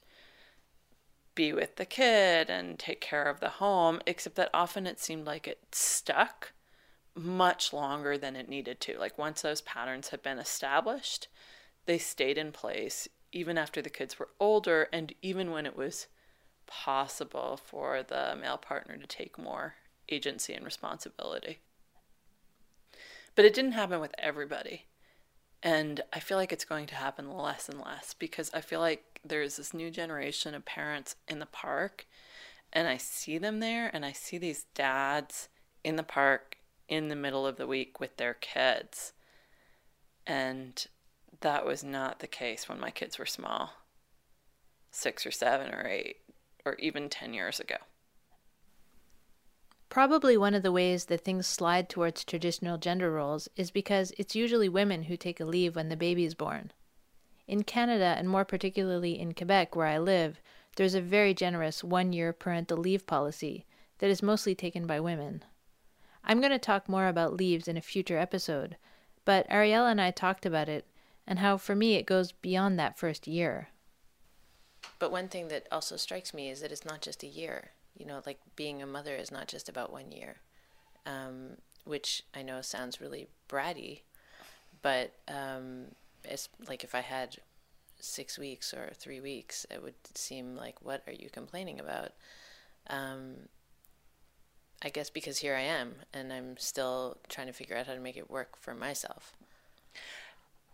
be 1.34 1.52
with 1.52 1.78
the 1.78 1.86
kid 1.86 2.50
and 2.50 2.78
take 2.78 3.02
care 3.02 3.24
of 3.24 3.40
the 3.40 3.50
home, 3.50 4.02
except 4.06 4.36
that 4.36 4.50
often 4.54 4.86
it 4.86 5.00
seemed 5.00 5.26
like 5.26 5.48
it 5.48 5.60
stuck 5.72 6.52
much 7.16 7.74
longer 7.74 8.18
than 8.18 8.36
it 8.36 8.50
needed 8.50 8.80
to. 8.82 8.98
Like 8.98 9.18
once 9.18 9.42
those 9.42 9.62
patterns 9.62 10.10
had 10.10 10.22
been 10.24 10.40
established, 10.40 11.28
they 11.86 11.98
stayed 11.98 12.38
in 12.38 12.52
place 12.52 13.08
even 13.32 13.58
after 13.58 13.82
the 13.82 13.90
kids 13.90 14.20
were 14.20 14.30
older 14.40 14.88
and 14.92 15.14
even 15.22 15.52
when 15.52 15.66
it 15.66 15.76
was 15.76 16.08
possible 16.68 17.58
for 17.58 18.04
the 18.04 18.36
male 18.40 18.58
partner 18.58 18.98
to 18.98 19.08
take 19.08 19.38
more 19.38 19.76
agency 20.10 20.54
and 20.54 20.66
responsibility. 20.66 21.60
But 23.36 23.46
it 23.46 23.54
didn't 23.54 23.74
happen 23.74 24.00
with 24.00 24.14
everybody 24.18 24.86
And 25.64 26.02
I 26.12 26.20
feel 26.20 26.38
like 26.38 26.52
it's 26.52 26.66
going 26.66 26.88
to 26.88 26.96
happen 26.96 27.32
less 27.32 27.70
and 27.70 27.80
less 27.80 28.14
because 28.14 28.50
I 28.54 28.62
feel 28.62 28.80
like 28.80 29.20
there's 29.24 29.58
this 29.58 29.74
new 29.74 29.92
generation 29.92 30.56
of 30.56 30.66
parents 30.66 31.16
in 31.28 31.40
the 31.40 31.46
park, 31.46 32.08
and 32.74 32.88
I 32.88 32.98
see 32.98 33.38
them 33.38 33.60
there, 33.60 33.90
and 33.94 34.04
I 34.06 34.12
see 34.12 34.38
these 34.38 34.66
dads 34.74 35.50
in 35.84 35.98
the 35.98 36.04
park 36.04 36.51
in 36.92 37.08
the 37.08 37.16
middle 37.16 37.48
of 37.48 37.56
the 37.56 37.66
week 37.66 38.00
with 38.02 38.18
their 38.18 38.34
kids. 38.34 39.14
And 40.28 40.86
that 41.40 41.66
was 41.66 41.84
not 41.84 42.20
the 42.20 42.28
case 42.28 42.68
when 42.68 42.80
my 42.80 42.92
kids 42.92 43.18
were 43.18 43.26
small 43.26 43.72
six 44.92 45.26
or 45.26 45.32
seven 45.32 45.74
or 45.74 45.88
eight, 45.88 46.18
or 46.66 46.76
even 46.76 47.08
10 47.08 47.34
years 47.34 47.62
ago. 47.62 47.78
Probably 49.88 50.38
one 50.38 50.54
of 50.54 50.64
the 50.64 50.72
ways 50.72 51.06
that 51.06 51.24
things 51.24 51.48
slide 51.48 51.88
towards 51.88 52.26
traditional 52.26 52.78
gender 52.78 53.10
roles 53.10 53.48
is 53.56 53.72
because 53.72 54.12
it's 54.18 54.36
usually 54.36 54.68
women 54.68 55.04
who 55.04 55.16
take 55.16 55.40
a 55.40 55.46
leave 55.46 55.78
when 55.78 55.88
the 55.88 55.96
baby 55.96 56.26
is 56.26 56.36
born. 56.36 56.74
In 57.48 57.64
Canada, 57.64 58.16
and 58.18 58.28
more 58.28 58.44
particularly 58.44 59.18
in 59.18 59.34
Quebec, 59.34 59.76
where 59.76 59.88
I 59.88 59.98
live, 59.98 60.42
there's 60.76 60.96
a 60.96 61.02
very 61.02 61.34
generous 61.34 61.86
one 61.86 62.12
year 62.12 62.32
parental 62.34 62.78
leave 62.78 63.08
policy 63.08 63.66
that 64.00 64.10
is 64.10 64.22
mostly 64.22 64.56
taken 64.56 64.86
by 64.86 65.00
women. 65.00 65.44
I'm 66.24 66.40
going 66.40 66.52
to 66.52 66.60
talk 66.60 66.88
more 66.88 67.08
about 67.08 67.36
leaves 67.36 67.68
in 67.68 67.78
a 67.78 67.82
future 67.82 68.18
episode, 68.18 68.78
but 69.26 69.50
Ariella 69.50 69.92
and 69.92 70.02
I 70.02 70.12
talked 70.12 70.46
about 70.46 70.70
it 70.70 70.86
and 71.28 71.40
how 71.40 71.58
for 71.58 71.76
me 71.76 71.96
it 71.96 72.06
goes 72.06 72.32
beyond 72.32 72.80
that 72.80 72.98
first 72.98 73.28
year. 73.28 73.70
But 75.00 75.12
one 75.12 75.28
thing 75.28 75.48
that 75.48 75.68
also 75.72 75.98
strikes 75.98 76.34
me 76.34 76.50
is 76.50 76.62
that 76.62 76.72
it's 76.72 76.86
not 76.86 77.02
just 77.02 77.24
a 77.24 77.28
year 77.28 77.72
you 77.98 78.06
know, 78.06 78.22
like 78.26 78.40
being 78.56 78.82
a 78.82 78.88
mother 78.88 79.16
is 79.16 79.32
not 79.32 79.48
just 79.48 79.70
about 79.70 79.92
one 79.92 80.12
year, 80.12 80.38
um, 81.06 81.58
which 81.86 82.24
I 82.36 82.42
know 82.42 82.62
sounds 82.62 83.02
really 83.02 83.28
bratty, 83.50 84.02
but 84.82 85.14
um, 85.28 85.88
it's 86.24 86.50
like 86.68 86.84
if 86.84 86.96
I 86.96 87.02
had 87.02 87.38
six 88.00 88.40
weeks 88.40 88.74
or 88.74 88.92
three 88.96 89.20
weeks, 89.20 89.66
it 89.70 89.84
would 89.84 89.96
seem 90.16 90.56
like, 90.56 90.82
what 90.82 91.04
are 91.08 91.14
you 91.14 91.30
complaining 91.30 91.80
about? 91.80 92.12
Um, 92.88 93.34
I 94.82 94.90
guess 94.90 95.10
because 95.10 95.40
here 95.40 95.56
I 95.56 95.62
am 95.62 95.96
and 96.14 96.34
I'm 96.34 96.58
still 96.58 97.18
trying 97.30 97.48
to 97.48 97.54
figure 97.54 97.78
out 97.78 97.88
how 97.88 97.94
to 97.94 98.00
make 98.00 98.18
it 98.18 98.32
work 98.32 98.58
for 98.60 98.74
myself. 98.74 99.34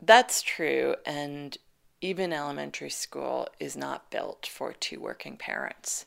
That's 0.01 0.41
true. 0.41 0.95
And 1.05 1.57
even 1.99 2.31
elementary 2.31 2.89
school 2.89 3.47
is 3.59 3.75
not 3.75 4.11
built 4.11 4.45
for 4.45 4.71
two 4.71 4.99
working 4.99 5.35
parents 5.35 6.05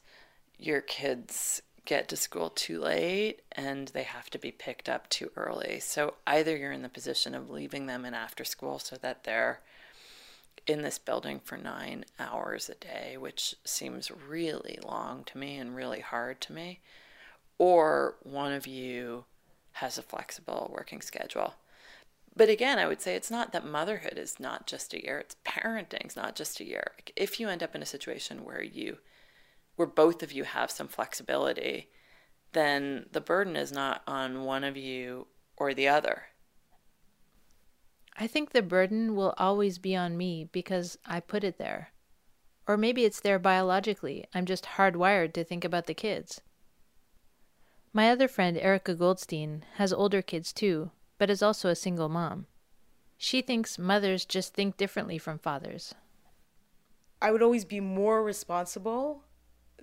your 0.60 0.80
kids 0.80 1.62
get 1.86 2.08
to 2.08 2.16
school 2.16 2.50
too 2.50 2.78
late 2.78 3.40
and 3.52 3.88
they 3.88 4.02
have 4.02 4.28
to 4.30 4.38
be 4.38 4.52
picked 4.52 4.88
up 4.88 5.08
too 5.08 5.30
early. 5.36 5.80
So 5.80 6.14
either 6.26 6.56
you're 6.56 6.72
in 6.72 6.82
the 6.82 6.88
position 6.88 7.34
of 7.34 7.50
leaving 7.50 7.86
them 7.86 8.04
in 8.04 8.14
after 8.14 8.44
school 8.44 8.78
so 8.78 8.96
that 8.96 9.24
they're 9.24 9.60
in 10.66 10.82
this 10.82 10.98
building 10.98 11.40
for 11.42 11.56
nine 11.56 12.04
hours 12.18 12.68
a 12.68 12.74
day, 12.74 13.16
which 13.18 13.56
seems 13.64 14.10
really 14.10 14.78
long 14.84 15.24
to 15.24 15.38
me 15.38 15.56
and 15.56 15.74
really 15.74 16.00
hard 16.00 16.40
to 16.42 16.52
me, 16.52 16.80
or 17.60 18.16
one 18.22 18.54
of 18.54 18.66
you 18.66 19.22
has 19.72 19.98
a 19.98 20.02
flexible 20.02 20.70
working 20.74 21.02
schedule. 21.02 21.52
But 22.34 22.48
again, 22.48 22.78
I 22.78 22.86
would 22.86 23.02
say 23.02 23.14
it's 23.14 23.30
not 23.30 23.52
that 23.52 23.66
motherhood 23.66 24.14
is 24.16 24.40
not 24.40 24.66
just 24.66 24.94
a 24.94 25.04
year, 25.04 25.18
it's 25.18 25.36
parenting's 25.44 26.16
not 26.16 26.34
just 26.34 26.58
a 26.60 26.64
year. 26.64 26.92
If 27.16 27.38
you 27.38 27.50
end 27.50 27.62
up 27.62 27.74
in 27.74 27.82
a 27.82 27.86
situation 27.86 28.44
where 28.44 28.62
you 28.62 28.96
where 29.76 29.86
both 29.86 30.22
of 30.22 30.32
you 30.32 30.44
have 30.44 30.70
some 30.70 30.88
flexibility, 30.88 31.90
then 32.52 33.04
the 33.12 33.20
burden 33.20 33.56
is 33.56 33.70
not 33.70 34.02
on 34.06 34.44
one 34.44 34.64
of 34.64 34.78
you 34.78 35.26
or 35.58 35.74
the 35.74 35.88
other. 35.88 36.22
I 38.16 38.26
think 38.26 38.50
the 38.50 38.62
burden 38.62 39.14
will 39.14 39.34
always 39.36 39.76
be 39.76 39.94
on 39.94 40.16
me 40.16 40.48
because 40.50 40.96
I 41.04 41.20
put 41.20 41.44
it 41.44 41.58
there. 41.58 41.92
Or 42.66 42.78
maybe 42.78 43.04
it's 43.04 43.20
there 43.20 43.38
biologically. 43.38 44.24
I'm 44.34 44.46
just 44.46 44.64
hardwired 44.64 45.34
to 45.34 45.44
think 45.44 45.64
about 45.64 45.86
the 45.86 45.94
kids. 45.94 46.40
My 47.92 48.10
other 48.10 48.28
friend, 48.28 48.56
Erica 48.56 48.94
Goldstein, 48.94 49.64
has 49.74 49.92
older 49.92 50.22
kids 50.22 50.52
too, 50.52 50.90
but 51.18 51.30
is 51.30 51.42
also 51.42 51.68
a 51.68 51.74
single 51.76 52.08
mom. 52.08 52.46
She 53.18 53.42
thinks 53.42 53.78
mothers 53.78 54.24
just 54.24 54.54
think 54.54 54.76
differently 54.76 55.18
from 55.18 55.38
fathers. 55.38 55.94
I 57.20 57.32
would 57.32 57.42
always 57.42 57.64
be 57.64 57.80
more 57.80 58.22
responsible 58.22 59.24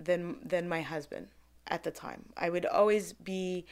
than 0.00 0.38
than 0.42 0.68
my 0.68 0.80
husband 0.80 1.28
at 1.66 1.82
the 1.82 1.90
time. 1.90 2.30
I 2.36 2.50
would 2.50 2.66
always 2.66 3.12
be 3.12 3.66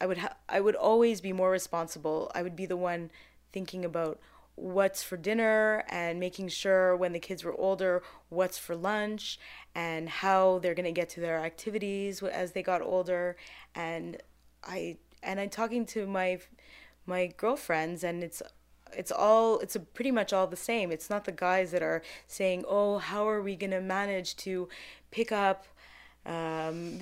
I 0.00 0.06
would 0.06 0.18
ha- 0.18 0.36
I 0.48 0.60
would 0.60 0.74
always 0.74 1.20
be 1.20 1.32
more 1.32 1.50
responsible. 1.50 2.32
I 2.34 2.42
would 2.42 2.56
be 2.56 2.66
the 2.66 2.76
one 2.76 3.10
thinking 3.52 3.84
about 3.84 4.18
what's 4.54 5.02
for 5.02 5.16
dinner 5.16 5.84
and 5.88 6.20
making 6.20 6.48
sure 6.48 6.96
when 6.96 7.12
the 7.12 7.18
kids 7.18 7.42
were 7.42 7.54
older 7.54 8.02
what's 8.28 8.58
for 8.58 8.76
lunch 8.76 9.38
and 9.74 10.08
how 10.08 10.58
they're 10.58 10.74
going 10.74 10.84
to 10.84 10.92
get 10.92 11.08
to 11.08 11.20
their 11.20 11.38
activities 11.38 12.22
as 12.22 12.52
they 12.52 12.62
got 12.62 12.82
older. 12.82 13.36
And 13.74 14.18
I 14.62 14.98
and 15.22 15.40
I'm 15.40 15.50
talking 15.50 15.86
to 15.86 16.06
my 16.06 16.40
my 17.06 17.32
girlfriends 17.36 18.04
and 18.04 18.22
it's 18.22 18.42
it's 18.94 19.10
all 19.10 19.58
it's 19.60 19.76
pretty 19.94 20.10
much 20.10 20.32
all 20.32 20.46
the 20.46 20.56
same. 20.56 20.92
It's 20.92 21.08
not 21.08 21.24
the 21.24 21.32
guys 21.32 21.70
that 21.70 21.82
are 21.82 22.02
saying 22.26 22.64
oh 22.68 22.98
how 22.98 23.28
are 23.28 23.40
we 23.40 23.56
going 23.56 23.70
to 23.70 23.80
manage 23.80 24.36
to 24.38 24.68
pick 25.10 25.32
up 25.32 25.66
um, 26.24 27.00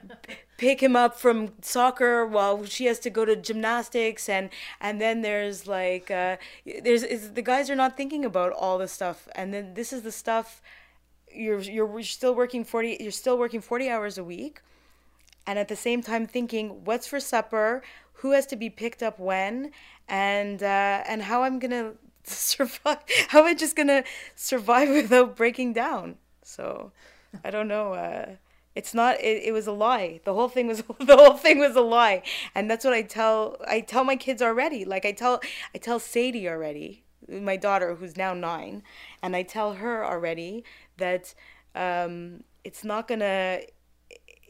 pick 0.58 0.82
him 0.82 0.96
up 0.96 1.18
from 1.18 1.52
soccer 1.62 2.26
while 2.26 2.64
she 2.64 2.86
has 2.86 2.98
to 3.00 3.10
go 3.10 3.24
to 3.24 3.36
gymnastics 3.36 4.28
and 4.28 4.50
and 4.80 5.00
then 5.00 5.22
there's 5.22 5.66
like 5.66 6.10
uh, 6.10 6.36
there's 6.82 7.02
the 7.30 7.42
guys 7.42 7.70
are 7.70 7.76
not 7.76 7.96
thinking 7.96 8.24
about 8.24 8.52
all 8.52 8.78
the 8.78 8.88
stuff 8.88 9.28
and 9.34 9.54
then 9.54 9.74
this 9.74 9.92
is 9.92 10.02
the 10.02 10.12
stuff 10.12 10.60
you're 11.32 11.60
you're 11.60 12.02
still 12.02 12.34
working 12.34 12.64
40 12.64 12.96
you're 13.00 13.12
still 13.12 13.38
working 13.38 13.60
40 13.60 13.88
hours 13.88 14.18
a 14.18 14.24
week 14.24 14.60
and 15.46 15.58
at 15.58 15.68
the 15.68 15.76
same 15.76 16.02
time 16.02 16.26
thinking 16.26 16.84
what's 16.84 17.06
for 17.06 17.20
supper 17.20 17.82
who 18.14 18.32
has 18.32 18.46
to 18.46 18.56
be 18.56 18.70
picked 18.70 19.02
up 19.02 19.18
when 19.18 19.70
and 20.08 20.62
uh, 20.62 21.02
and 21.06 21.22
how 21.22 21.42
I'm 21.42 21.58
gonna 21.58 21.92
survive 22.24 22.98
how 23.28 23.40
am 23.40 23.46
I 23.46 23.54
just 23.54 23.76
gonna 23.76 24.04
survive 24.34 24.88
without 25.02 25.36
breaking 25.36 25.72
down? 25.72 26.16
So 26.42 26.92
I 27.44 27.50
don't 27.50 27.68
know 27.68 27.94
uh, 27.94 28.36
it's 28.76 28.92
not 28.92 29.18
it, 29.20 29.42
it 29.42 29.52
was 29.52 29.66
a 29.66 29.72
lie. 29.72 30.20
The 30.24 30.34
whole 30.34 30.50
thing 30.50 30.68
was 30.68 30.84
the 31.00 31.16
whole 31.16 31.36
thing 31.38 31.58
was 31.58 31.74
a 31.74 31.80
lie. 31.80 32.22
And 32.54 32.70
that's 32.70 32.84
what 32.84 32.92
i 32.92 33.02
tell 33.02 33.56
i 33.66 33.80
tell 33.80 34.04
my 34.04 34.16
kids 34.16 34.42
already. 34.42 34.84
Like 34.84 35.04
i 35.04 35.12
tell 35.12 35.40
i 35.74 35.78
tell 35.78 35.98
sadie 35.98 36.48
already 36.48 37.02
my 37.28 37.56
daughter 37.56 37.96
who's 37.96 38.16
now 38.16 38.34
nine. 38.34 38.82
And 39.22 39.34
i 39.34 39.42
tell 39.42 39.74
her 39.74 40.04
already 40.04 40.62
that 40.98 41.34
um, 41.74 42.44
it's 42.62 42.84
not 42.84 43.08
gonna 43.08 43.60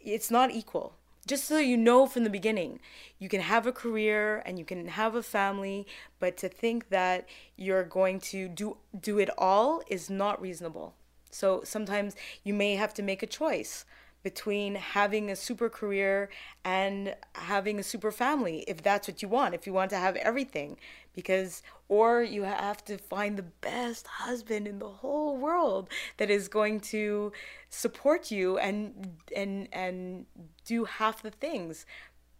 it's 0.04 0.30
not 0.30 0.50
equal. 0.50 0.96
Just 1.26 1.44
so 1.44 1.58
you 1.58 1.76
know 1.76 2.06
from 2.06 2.24
the 2.24 2.30
beginning 2.30 2.80
you 3.20 3.28
can 3.28 3.40
have 3.40 3.64
a 3.66 3.72
career 3.72 4.42
and 4.44 4.58
you 4.58 4.64
can 4.64 4.88
have 4.88 5.14
a 5.14 5.22
family 5.22 5.86
but 6.18 6.36
to 6.38 6.48
think 6.48 6.88
that 6.88 7.28
you're 7.56 7.84
going 7.84 8.18
to 8.32 8.48
do 8.48 8.76
do 9.00 9.18
it 9.20 9.30
all 9.38 9.82
is 9.88 10.10
not 10.10 10.42
reasonable. 10.42 10.94
So 11.30 11.62
sometimes 11.64 12.16
you 12.42 12.54
may 12.54 12.74
have 12.74 12.92
to 12.94 13.02
make 13.02 13.22
a 13.22 13.26
choice 13.26 13.84
between 14.26 14.74
having 14.74 15.30
a 15.30 15.36
super 15.36 15.68
career 15.68 16.28
and 16.64 17.14
having 17.34 17.78
a 17.78 17.82
super 17.84 18.10
family 18.10 18.64
if 18.66 18.82
that's 18.82 19.06
what 19.06 19.22
you 19.22 19.28
want 19.28 19.54
if 19.54 19.68
you 19.68 19.72
want 19.72 19.88
to 19.88 19.96
have 19.96 20.16
everything 20.16 20.76
because 21.14 21.62
or 21.88 22.24
you 22.24 22.42
have 22.42 22.84
to 22.84 22.98
find 22.98 23.36
the 23.36 23.48
best 23.60 24.04
husband 24.08 24.66
in 24.66 24.80
the 24.80 24.88
whole 24.88 25.36
world 25.36 25.88
that 26.16 26.28
is 26.28 26.48
going 26.48 26.80
to 26.80 27.30
support 27.70 28.32
you 28.32 28.58
and 28.58 29.16
and 29.36 29.68
and 29.72 30.26
do 30.64 30.84
half 30.86 31.22
the 31.22 31.30
things 31.30 31.86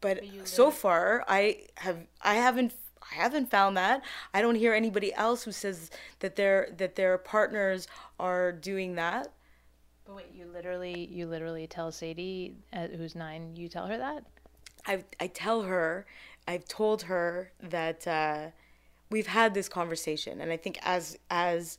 but 0.00 0.18
so 0.42 0.72
far 0.72 1.24
i 1.28 1.56
have 1.76 1.98
i 2.22 2.34
haven't 2.34 2.72
I 3.12 3.14
haven't 3.14 3.52
found 3.52 3.76
that. 3.76 4.02
I 4.34 4.42
don't 4.42 4.56
hear 4.56 4.74
anybody 4.74 5.14
else 5.14 5.44
who 5.44 5.52
says 5.52 5.92
that 6.18 6.34
their 6.34 6.68
that 6.76 6.96
their 6.96 7.18
partners 7.18 7.86
are 8.18 8.50
doing 8.50 8.96
that. 8.96 9.32
But 10.06 10.16
wait, 10.16 10.32
you 10.34 10.46
literally, 10.46 11.08
you 11.10 11.26
literally 11.26 11.66
tell 11.66 11.90
Sadie, 11.90 12.54
uh, 12.72 12.86
who's 12.96 13.16
nine, 13.16 13.56
you 13.56 13.68
tell 13.68 13.86
her 13.86 13.98
that? 13.98 14.24
I 14.86 15.04
I 15.18 15.26
tell 15.26 15.62
her, 15.62 16.06
I've 16.46 16.64
told 16.66 17.02
her 17.02 17.50
that 17.60 18.06
uh, 18.06 18.46
we've 19.10 19.26
had 19.26 19.52
this 19.52 19.68
conversation, 19.68 20.40
and 20.40 20.52
I 20.52 20.56
think 20.56 20.78
as 20.82 21.18
as 21.28 21.78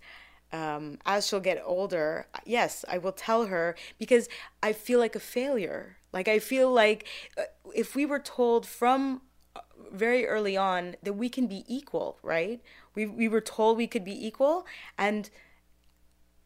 um, 0.52 0.98
as 1.06 1.28
she'll 1.28 1.40
get 1.40 1.62
older, 1.66 2.28
yes, 2.46 2.84
I 2.90 2.98
will 2.98 3.14
tell 3.14 3.46
her 3.46 3.76
because 3.98 4.28
I 4.62 4.74
feel 4.74 5.00
like 5.00 5.16
a 5.16 5.22
failure. 5.22 5.98
Like 6.12 6.28
I 6.28 6.40
feel 6.40 6.72
like 6.72 7.08
uh, 7.38 7.44
if 7.74 7.96
we 7.96 8.06
were 8.06 8.20
told 8.20 8.66
from 8.66 9.22
uh, 9.56 9.62
very 9.94 10.26
early 10.26 10.58
on 10.58 10.96
that 11.04 11.14
we 11.14 11.30
can 11.30 11.48
be 11.48 11.64
equal, 11.68 12.18
right? 12.24 12.62
We 12.94 13.06
we 13.06 13.30
were 13.30 13.42
told 13.42 13.78
we 13.78 13.88
could 13.88 14.04
be 14.04 14.28
equal, 14.28 14.66
and 14.98 15.30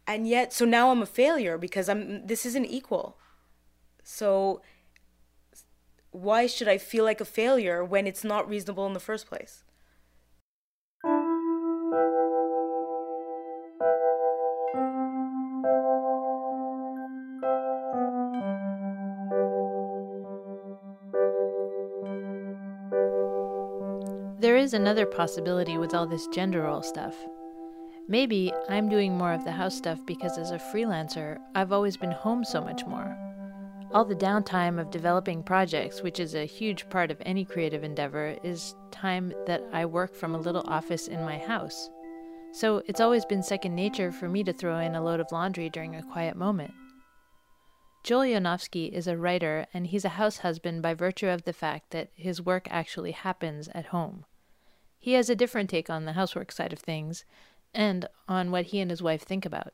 and 0.08 0.28
yet 0.28 0.54
so 0.54 0.66
now 0.66 0.92
i'm 0.92 1.02
a 1.02 1.06
failure 1.06 1.58
because 1.58 1.88
i'm 1.90 2.26
this 2.26 2.46
isn't 2.46 2.66
equal 2.66 3.18
so 4.04 4.62
why 6.12 6.46
should 6.48 6.68
i 6.68 6.78
feel 6.78 7.04
like 7.04 7.22
a 7.22 7.26
failure 7.26 7.84
when 7.84 8.08
it's 8.08 8.24
not 8.24 8.48
reasonable 8.48 8.86
in 8.86 8.94
the 8.94 9.00
first 9.00 9.28
place 9.28 9.64
There 24.42 24.58
is 24.58 24.74
another 24.74 25.06
possibility 25.06 25.78
with 25.78 25.94
all 25.94 26.08
this 26.08 26.26
gender 26.34 26.64
role 26.64 26.82
stuff. 26.82 27.14
Maybe 28.08 28.52
I'm 28.70 28.90
doing 28.90 29.18
more 29.18 29.34
of 29.34 29.46
the 29.46 29.52
house 29.52 29.76
stuff 29.76 30.00
because 30.06 30.38
as 30.38 30.52
a 30.52 30.58
freelancer, 30.58 31.38
I've 31.56 31.72
always 31.72 31.98
been 31.98 32.12
home 32.12 32.44
so 32.44 32.62
much 32.62 32.86
more. 32.86 33.18
All 33.94 34.06
the 34.06 34.16
downtime 34.16 34.80
of 34.80 34.90
developing 34.90 35.44
projects, 35.44 36.02
which 36.02 36.20
is 36.20 36.34
a 36.34 36.46
huge 36.46 36.90
part 36.90 37.12
of 37.12 37.22
any 37.26 37.46
creative 37.46 37.84
endeavor, 37.84 38.38
is 38.44 38.74
time 38.90 39.34
that 39.46 39.62
I 39.74 39.86
work 39.86 40.16
from 40.16 40.34
a 40.34 40.40
little 40.40 40.64
office 40.66 41.08
in 41.08 41.24
my 41.24 41.38
house. 41.38 41.90
So 42.54 42.82
it's 42.88 43.00
always 43.00 43.26
been 43.26 43.44
second 43.44 43.76
nature 43.76 44.12
for 44.12 44.28
me 44.28 44.44
to 44.44 44.54
throw 44.54 44.80
in 44.80 44.96
a 44.96 45.04
load 45.04 45.20
of 45.20 45.32
laundry 45.32 45.70
during 45.70 45.96
a 45.96 46.04
quiet 46.04 46.36
moment. 46.36 46.74
Joel 48.04 48.26
Yanofsky 48.26 48.92
is 48.92 49.08
a 49.08 49.18
writer 49.18 49.68
and 49.74 49.88
he's 49.88 50.06
a 50.06 50.10
house 50.10 50.40
husband 50.40 50.82
by 50.82 50.94
virtue 50.94 51.28
of 51.28 51.44
the 51.44 51.54
fact 51.54 51.92
that 51.92 52.10
his 52.16 52.42
work 52.42 52.68
actually 52.72 53.12
happens 53.12 53.70
at 53.76 53.88
home. 53.88 54.26
He 55.00 55.14
has 55.14 55.30
a 55.30 55.36
different 55.36 55.70
take 55.70 55.90
on 55.90 56.06
the 56.06 56.14
housework 56.14 56.52
side 56.52 56.74
of 56.74 56.80
things 56.80 57.26
and 57.74 58.08
on 58.28 58.52
what 58.52 58.66
he 58.66 58.80
and 58.80 58.90
his 58.90 59.02
wife 59.02 59.24
think 59.24 59.46
about. 59.46 59.74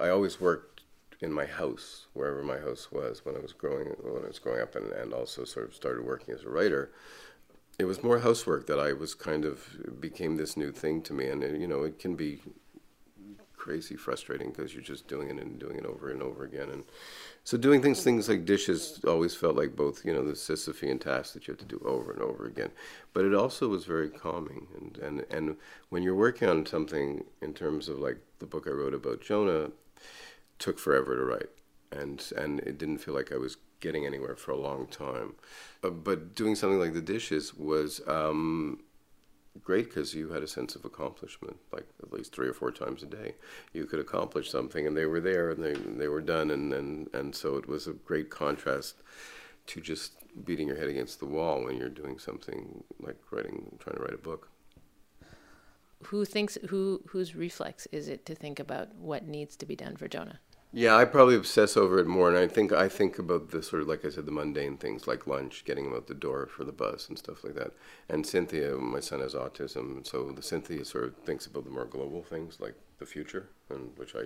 I 0.00 0.08
always 0.08 0.40
worked 0.40 0.82
in 1.20 1.32
my 1.32 1.46
house, 1.46 2.06
wherever 2.12 2.42
my 2.42 2.58
house 2.58 2.92
was 2.92 3.24
when 3.24 3.36
I 3.36 3.40
was 3.40 3.52
growing 3.52 3.86
when 4.02 4.24
I 4.24 4.28
was 4.28 4.38
growing 4.38 4.60
up 4.60 4.74
and, 4.74 4.92
and 4.92 5.12
also 5.12 5.44
sort 5.44 5.66
of 5.66 5.74
started 5.74 6.04
working 6.04 6.34
as 6.34 6.42
a 6.42 6.48
writer. 6.48 6.92
It 7.78 7.84
was 7.84 8.02
more 8.02 8.20
housework 8.20 8.66
that 8.66 8.78
I 8.78 8.92
was 8.92 9.14
kind 9.14 9.44
of 9.44 10.00
became 10.00 10.36
this 10.36 10.56
new 10.56 10.72
thing 10.72 11.02
to 11.02 11.12
me 11.12 11.26
and 11.28 11.42
you 11.60 11.66
know 11.66 11.82
it 11.84 11.98
can 11.98 12.16
be 12.16 12.40
crazy 13.56 13.96
frustrating 13.96 14.50
because 14.50 14.74
you're 14.74 14.82
just 14.82 15.08
doing 15.08 15.30
it 15.30 15.38
and 15.38 15.58
doing 15.58 15.76
it 15.76 15.86
over 15.86 16.10
and 16.10 16.22
over 16.22 16.44
again. 16.44 16.68
And 16.70 16.84
so 17.44 17.56
doing 17.56 17.82
things 17.82 18.02
things 18.02 18.28
like 18.28 18.44
dishes 18.44 19.00
always 19.06 19.34
felt 19.34 19.56
like 19.56 19.74
both 19.74 20.04
you 20.04 20.12
know 20.12 20.24
the 20.24 20.32
Sisyphean 20.32 21.00
task 21.00 21.32
that 21.34 21.46
you 21.46 21.52
have 21.52 21.60
to 21.60 21.64
do 21.64 21.82
over 21.84 22.12
and 22.12 22.22
over 22.22 22.46
again. 22.46 22.70
But 23.12 23.24
it 23.24 23.34
also 23.34 23.68
was 23.68 23.84
very 23.84 24.10
calming. 24.10 24.66
And 24.76 24.98
and 24.98 25.26
and 25.30 25.56
when 25.88 26.02
you're 26.02 26.14
working 26.14 26.48
on 26.48 26.66
something 26.66 27.24
in 27.40 27.54
terms 27.54 27.88
of 27.88 27.98
like 27.98 28.18
the 28.38 28.46
book 28.46 28.66
I 28.66 28.70
wrote 28.70 28.94
about 28.94 29.20
Jonah, 29.20 29.70
took 30.58 30.78
forever 30.78 31.16
to 31.16 31.24
write, 31.24 31.50
and 31.90 32.22
and 32.36 32.60
it 32.60 32.78
didn't 32.78 32.98
feel 32.98 33.14
like 33.14 33.32
I 33.32 33.36
was 33.36 33.56
getting 33.80 34.06
anywhere 34.06 34.36
for 34.36 34.52
a 34.52 34.56
long 34.56 34.86
time. 34.86 35.34
Uh, 35.82 35.90
but 35.90 36.34
doing 36.34 36.54
something 36.54 36.78
like 36.78 36.94
the 36.94 37.00
dishes 37.00 37.54
was. 37.54 38.00
Um, 38.06 38.80
great 39.62 39.86
because 39.86 40.14
you 40.14 40.28
had 40.30 40.42
a 40.42 40.48
sense 40.48 40.74
of 40.74 40.84
accomplishment 40.84 41.56
like 41.72 41.86
at 42.02 42.12
least 42.12 42.34
three 42.34 42.48
or 42.48 42.52
four 42.52 42.70
times 42.70 43.02
a 43.02 43.06
day. 43.06 43.34
You 43.72 43.84
could 43.86 44.00
accomplish 44.00 44.50
something 44.50 44.86
and 44.86 44.96
they 44.96 45.06
were 45.06 45.20
there 45.20 45.50
and 45.50 45.62
they, 45.62 45.74
they 45.74 46.08
were 46.08 46.20
done 46.20 46.50
and, 46.50 46.72
and, 46.72 47.08
and 47.14 47.34
so 47.34 47.56
it 47.56 47.68
was 47.68 47.86
a 47.86 47.92
great 47.92 48.30
contrast 48.30 49.02
to 49.66 49.80
just 49.80 50.12
beating 50.44 50.68
your 50.68 50.76
head 50.76 50.88
against 50.88 51.18
the 51.18 51.26
wall 51.26 51.64
when 51.64 51.76
you're 51.76 51.88
doing 51.88 52.18
something 52.18 52.84
like 53.00 53.16
writing 53.30 53.76
trying 53.78 53.96
to 53.96 54.02
write 54.02 54.14
a 54.14 54.18
book. 54.18 54.48
Who 56.04 56.24
thinks 56.24 56.58
who 56.68 57.02
whose 57.08 57.34
reflex 57.34 57.86
is 57.90 58.08
it 58.08 58.26
to 58.26 58.34
think 58.34 58.60
about 58.60 58.94
what 58.94 59.26
needs 59.26 59.56
to 59.56 59.66
be 59.66 59.74
done 59.74 59.96
for 59.96 60.06
jonah 60.06 60.40
yeah, 60.76 60.94
I 60.94 61.06
probably 61.06 61.36
obsess 61.36 61.74
over 61.74 61.98
it 61.98 62.06
more, 62.06 62.28
and 62.28 62.36
I 62.36 62.46
think 62.46 62.70
I 62.70 62.86
think 62.86 63.18
about 63.18 63.50
the 63.50 63.62
sort 63.62 63.80
of 63.80 63.88
like 63.88 64.04
I 64.04 64.10
said, 64.10 64.26
the 64.26 64.30
mundane 64.30 64.76
things 64.76 65.06
like 65.06 65.26
lunch, 65.26 65.64
getting 65.64 65.86
him 65.86 65.94
out 65.94 66.06
the 66.06 66.12
door 66.12 66.46
for 66.54 66.64
the 66.64 66.72
bus 66.72 67.08
and 67.08 67.16
stuff 67.16 67.42
like 67.44 67.54
that. 67.54 67.72
And 68.10 68.26
Cynthia, 68.26 68.76
my 68.76 69.00
son 69.00 69.20
has 69.20 69.32
autism, 69.32 70.06
so 70.06 70.30
the 70.32 70.42
Cynthia 70.42 70.84
sort 70.84 71.04
of 71.04 71.16
thinks 71.24 71.46
about 71.46 71.64
the 71.64 71.70
more 71.70 71.86
global 71.86 72.22
things 72.22 72.60
like 72.60 72.74
the 72.98 73.06
future, 73.06 73.48
and 73.70 73.96
which 73.96 74.14
I 74.14 74.24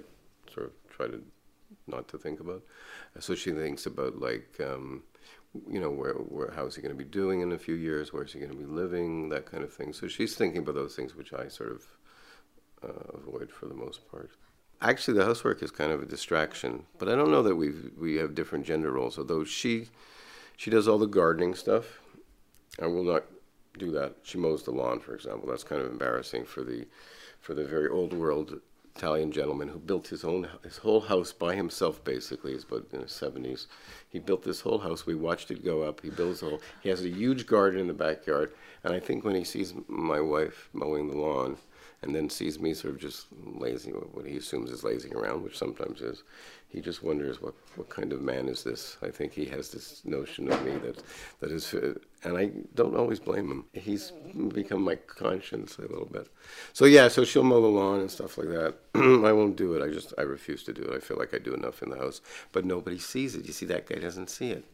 sort 0.52 0.66
of 0.66 0.72
try 0.88 1.06
to 1.06 1.22
not 1.86 2.08
to 2.08 2.18
think 2.18 2.40
about. 2.40 2.64
So 3.20 3.36
she 3.36 3.52
thinks 3.52 3.86
about 3.86 4.18
like. 4.18 4.58
Um, 4.60 5.04
you 5.68 5.80
know, 5.80 5.90
where, 5.90 6.14
where, 6.14 6.52
how's 6.54 6.76
he 6.76 6.82
going 6.82 6.96
to 6.96 7.04
be 7.04 7.10
doing 7.10 7.40
in 7.40 7.50
a 7.50 7.58
few 7.58 7.74
years? 7.74 8.12
Where's 8.12 8.32
he 8.32 8.38
going 8.38 8.52
to 8.52 8.56
be 8.56 8.64
living? 8.64 9.30
That 9.30 9.46
kind 9.46 9.64
of 9.64 9.72
thing. 9.72 9.92
So 9.92 10.06
she's 10.06 10.36
thinking 10.36 10.58
about 10.58 10.76
those 10.76 10.94
things, 10.94 11.16
which 11.16 11.32
I 11.32 11.48
sort 11.48 11.72
of 11.72 11.86
uh, 12.84 13.18
avoid 13.18 13.50
for 13.50 13.66
the 13.66 13.74
most 13.74 14.08
part. 14.08 14.30
Actually, 14.82 15.18
the 15.18 15.24
housework 15.26 15.62
is 15.62 15.70
kind 15.70 15.92
of 15.92 16.02
a 16.02 16.06
distraction, 16.06 16.84
but 16.98 17.08
I 17.08 17.14
don't 17.14 17.30
know 17.30 17.42
that 17.42 17.56
we 17.56 17.72
we 17.98 18.16
have 18.16 18.34
different 18.34 18.64
gender 18.64 18.90
roles. 18.90 19.18
Although 19.18 19.44
she 19.44 19.88
she 20.56 20.70
does 20.70 20.88
all 20.88 20.98
the 20.98 21.06
gardening 21.06 21.54
stuff, 21.54 22.00
I 22.80 22.86
will 22.86 23.04
not 23.04 23.24
do 23.78 23.90
that. 23.92 24.16
She 24.22 24.38
mows 24.38 24.62
the 24.62 24.70
lawn, 24.70 25.00
for 25.00 25.14
example. 25.14 25.48
That's 25.48 25.64
kind 25.64 25.82
of 25.82 25.90
embarrassing 25.90 26.46
for 26.46 26.62
the 26.62 26.86
for 27.40 27.52
the 27.52 27.64
very 27.64 27.88
old 27.88 28.14
world 28.14 28.60
Italian 28.96 29.32
gentleman 29.32 29.68
who 29.68 29.78
built 29.78 30.08
his 30.08 30.24
own 30.24 30.48
his 30.64 30.78
whole 30.78 31.02
house 31.02 31.32
by 31.32 31.54
himself. 31.54 32.02
Basically, 32.02 32.52
he's 32.52 32.64
about 32.64 32.86
in 32.92 33.02
his 33.02 33.12
seventies. 33.12 33.66
He 34.08 34.18
built 34.18 34.44
this 34.44 34.62
whole 34.62 34.78
house. 34.78 35.04
We 35.04 35.14
watched 35.14 35.50
it 35.50 35.64
go 35.64 35.82
up. 35.82 36.00
He 36.00 36.08
builds 36.08 36.42
a 36.42 36.46
whole. 36.46 36.60
He 36.82 36.88
has 36.88 37.04
a 37.04 37.08
huge 37.08 37.46
garden 37.46 37.80
in 37.80 37.86
the 37.86 37.92
backyard, 37.92 38.52
and 38.82 38.94
I 38.94 39.00
think 39.00 39.24
when 39.24 39.34
he 39.34 39.44
sees 39.44 39.74
my 39.88 40.20
wife 40.20 40.70
mowing 40.72 41.08
the 41.08 41.18
lawn 41.18 41.58
and 42.02 42.14
then 42.14 42.30
sees 42.30 42.58
me 42.58 42.72
sort 42.72 42.94
of 42.94 43.00
just 43.00 43.26
lazy, 43.44 43.90
what 43.90 44.24
he 44.24 44.38
assumes 44.38 44.70
is 44.70 44.82
lazing 44.82 45.14
around, 45.14 45.42
which 45.42 45.58
sometimes 45.58 46.00
is. 46.00 46.22
He 46.68 46.80
just 46.80 47.02
wonders 47.02 47.42
what, 47.42 47.54
what 47.74 47.90
kind 47.90 48.12
of 48.12 48.22
man 48.22 48.48
is 48.48 48.62
this. 48.62 48.96
I 49.02 49.10
think 49.10 49.34
he 49.34 49.44
has 49.46 49.70
this 49.70 50.02
notion 50.04 50.50
of 50.50 50.64
me 50.64 50.72
that 50.78 51.02
that 51.40 51.50
is, 51.50 51.74
uh, 51.74 51.94
and 52.22 52.38
I 52.38 52.52
don't 52.74 52.96
always 52.96 53.18
blame 53.18 53.50
him. 53.50 53.64
He's 53.72 54.12
become 54.54 54.82
my 54.82 54.94
conscience 54.94 55.76
a 55.78 55.82
little 55.82 56.08
bit. 56.10 56.28
So 56.72 56.84
yeah, 56.84 57.08
so 57.08 57.24
she'll 57.24 57.42
mow 57.42 57.60
the 57.60 57.66
lawn 57.66 58.00
and 58.00 58.10
stuff 58.10 58.38
like 58.38 58.48
that. 58.48 58.76
I 58.94 59.32
won't 59.32 59.56
do 59.56 59.74
it. 59.74 59.82
I 59.82 59.92
just 59.92 60.14
I 60.16 60.22
refuse 60.22 60.62
to 60.64 60.72
do 60.72 60.82
it. 60.82 60.96
I 60.96 61.00
feel 61.00 61.18
like 61.18 61.34
I 61.34 61.38
do 61.38 61.54
enough 61.54 61.82
in 61.82 61.90
the 61.90 61.98
house, 61.98 62.20
but 62.52 62.64
nobody 62.64 62.98
sees 62.98 63.34
it. 63.34 63.46
You 63.46 63.52
see, 63.52 63.66
that 63.66 63.86
guy 63.86 63.96
doesn't 63.96 64.30
see 64.30 64.50
it. 64.50 64.64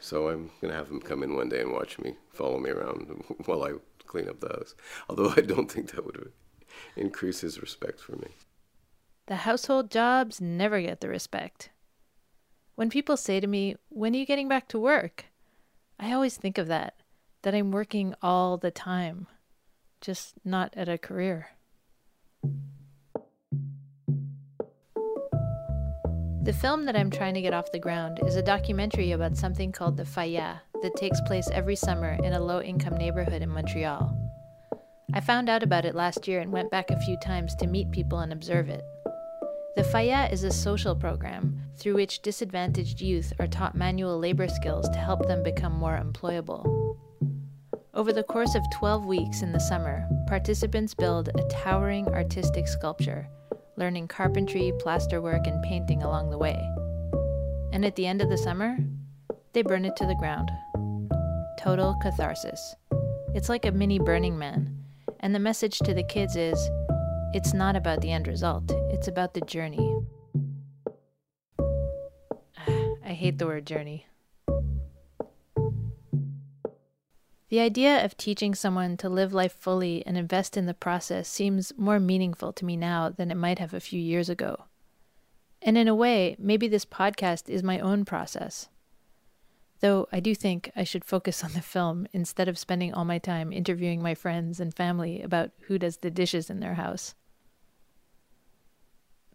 So 0.00 0.28
I'm 0.28 0.50
gonna 0.60 0.74
have 0.74 0.90
him 0.90 1.00
come 1.00 1.22
in 1.22 1.36
one 1.36 1.48
day 1.48 1.62
and 1.62 1.72
watch 1.72 1.98
me, 1.98 2.16
follow 2.32 2.58
me 2.58 2.70
around 2.70 3.24
while 3.46 3.62
I 3.62 3.74
clean 4.06 4.28
up 4.28 4.40
the 4.40 4.48
house. 4.48 4.74
Although 5.08 5.32
I 5.36 5.40
don't 5.40 5.70
think 5.70 5.92
that 5.92 6.04
would 6.04 6.32
increase 6.96 7.40
his 7.40 7.60
respect 7.60 8.00
for 8.00 8.16
me. 8.16 8.28
The 9.26 9.36
household 9.36 9.90
jobs 9.90 10.40
never 10.40 10.80
get 10.80 11.00
the 11.00 11.08
respect. 11.08 11.70
When 12.76 12.90
people 12.90 13.16
say 13.16 13.40
to 13.40 13.46
me, 13.46 13.76
When 13.88 14.14
are 14.14 14.18
you 14.18 14.26
getting 14.26 14.48
back 14.48 14.68
to 14.68 14.78
work? 14.78 15.26
I 15.98 16.12
always 16.12 16.36
think 16.36 16.58
of 16.58 16.68
that, 16.68 16.94
that 17.42 17.54
I'm 17.54 17.72
working 17.72 18.14
all 18.22 18.56
the 18.58 18.70
time, 18.70 19.26
just 20.00 20.34
not 20.44 20.74
at 20.76 20.88
a 20.88 20.98
career. 20.98 21.48
The 26.42 26.52
film 26.52 26.84
that 26.84 26.94
I'm 26.94 27.10
trying 27.10 27.34
to 27.34 27.40
get 27.40 27.54
off 27.54 27.72
the 27.72 27.80
ground 27.80 28.20
is 28.24 28.36
a 28.36 28.42
documentary 28.42 29.10
about 29.10 29.36
something 29.36 29.72
called 29.72 29.96
the 29.96 30.04
Faya 30.04 30.60
that 30.80 30.94
takes 30.94 31.20
place 31.22 31.48
every 31.50 31.74
summer 31.74 32.16
in 32.22 32.34
a 32.34 32.40
low 32.40 32.60
income 32.60 32.96
neighborhood 32.96 33.42
in 33.42 33.48
Montreal. 33.48 34.25
I 35.12 35.20
found 35.20 35.48
out 35.48 35.62
about 35.62 35.84
it 35.84 35.94
last 35.94 36.26
year 36.26 36.40
and 36.40 36.50
went 36.50 36.70
back 36.70 36.90
a 36.90 37.00
few 37.00 37.16
times 37.16 37.54
to 37.56 37.66
meet 37.66 37.92
people 37.92 38.18
and 38.18 38.32
observe 38.32 38.68
it. 38.68 38.82
The 39.76 39.82
Faya 39.82 40.32
is 40.32 40.42
a 40.42 40.50
social 40.50 40.96
program 40.96 41.60
through 41.76 41.94
which 41.94 42.22
disadvantaged 42.22 43.00
youth 43.00 43.32
are 43.38 43.46
taught 43.46 43.76
manual 43.76 44.18
labor 44.18 44.48
skills 44.48 44.88
to 44.88 44.98
help 44.98 45.26
them 45.26 45.42
become 45.42 45.72
more 45.72 46.00
employable. 46.02 46.96
Over 47.94 48.12
the 48.12 48.24
course 48.24 48.54
of 48.54 48.64
12 48.74 49.06
weeks 49.06 49.42
in 49.42 49.52
the 49.52 49.60
summer, 49.60 50.08
participants 50.26 50.92
build 50.92 51.28
a 51.28 51.48
towering 51.48 52.08
artistic 52.08 52.66
sculpture, 52.66 53.28
learning 53.76 54.08
carpentry, 54.08 54.72
plasterwork, 54.80 55.46
and 55.46 55.62
painting 55.62 56.02
along 56.02 56.30
the 56.30 56.38
way. 56.38 56.60
And 57.72 57.84
at 57.84 57.94
the 57.94 58.06
end 58.06 58.22
of 58.22 58.28
the 58.28 58.38
summer, 58.38 58.76
they 59.52 59.62
burn 59.62 59.84
it 59.84 59.96
to 59.96 60.06
the 60.06 60.16
ground. 60.16 60.50
Total 61.58 61.94
catharsis. 62.02 62.74
It's 63.34 63.48
like 63.48 63.64
a 63.64 63.72
mini 63.72 63.98
Burning 63.98 64.36
Man 64.36 64.75
and 65.20 65.34
the 65.34 65.38
message 65.38 65.78
to 65.80 65.94
the 65.94 66.02
kids 66.04 66.36
is 66.36 66.58
it's 67.32 67.52
not 67.52 67.76
about 67.76 68.00
the 68.00 68.12
end 68.12 68.28
result, 68.28 68.70
it's 68.90 69.08
about 69.08 69.34
the 69.34 69.40
journey. 69.42 69.94
I 73.04 73.12
hate 73.12 73.38
the 73.38 73.46
word 73.46 73.66
journey. 73.66 74.06
The 77.48 77.60
idea 77.60 78.04
of 78.04 78.16
teaching 78.16 78.54
someone 78.54 78.96
to 78.96 79.08
live 79.08 79.32
life 79.32 79.52
fully 79.52 80.04
and 80.04 80.18
invest 80.18 80.56
in 80.56 80.66
the 80.66 80.74
process 80.74 81.28
seems 81.28 81.72
more 81.76 82.00
meaningful 82.00 82.52
to 82.52 82.64
me 82.64 82.76
now 82.76 83.08
than 83.08 83.30
it 83.30 83.36
might 83.36 83.60
have 83.60 83.72
a 83.72 83.80
few 83.80 84.00
years 84.00 84.28
ago. 84.28 84.64
And 85.62 85.78
in 85.78 85.88
a 85.88 85.94
way, 85.94 86.36
maybe 86.38 86.68
this 86.68 86.84
podcast 86.84 87.48
is 87.48 87.62
my 87.62 87.78
own 87.78 88.04
process. 88.04 88.68
Though 89.80 90.08
I 90.10 90.20
do 90.20 90.34
think 90.34 90.70
I 90.74 90.84
should 90.84 91.04
focus 91.04 91.44
on 91.44 91.52
the 91.52 91.60
film 91.60 92.06
instead 92.12 92.48
of 92.48 92.58
spending 92.58 92.94
all 92.94 93.04
my 93.04 93.18
time 93.18 93.52
interviewing 93.52 94.02
my 94.02 94.14
friends 94.14 94.58
and 94.58 94.74
family 94.74 95.20
about 95.20 95.50
who 95.62 95.78
does 95.78 95.98
the 95.98 96.10
dishes 96.10 96.48
in 96.48 96.60
their 96.60 96.74
house. 96.74 97.14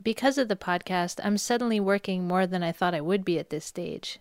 Because 0.02 0.40
of 0.40 0.48
the 0.48 0.56
podcast, 0.56 1.20
I'm 1.24 1.38
suddenly 1.38 1.80
working 1.80 2.28
more 2.28 2.48
than 2.48 2.64
I 2.64 2.72
thought 2.72 2.96
I 2.96 3.02
would 3.02 3.24
be 3.24 3.38
at 3.38 3.52
this 3.52 3.66
stage. 3.66 4.20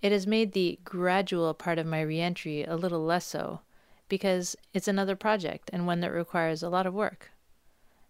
It 0.00 0.10
has 0.10 0.26
made 0.26 0.52
the 0.52 0.78
gradual 0.84 1.52
part 1.52 1.78
of 1.78 1.86
my 1.86 2.00
reentry 2.00 2.64
a 2.64 2.76
little 2.76 3.04
less 3.04 3.26
so, 3.26 3.60
because 4.08 4.56
it's 4.72 4.88
another 4.88 5.14
project 5.14 5.68
and 5.70 5.86
one 5.86 6.00
that 6.00 6.12
requires 6.12 6.62
a 6.62 6.70
lot 6.70 6.86
of 6.86 6.94
work. 6.94 7.30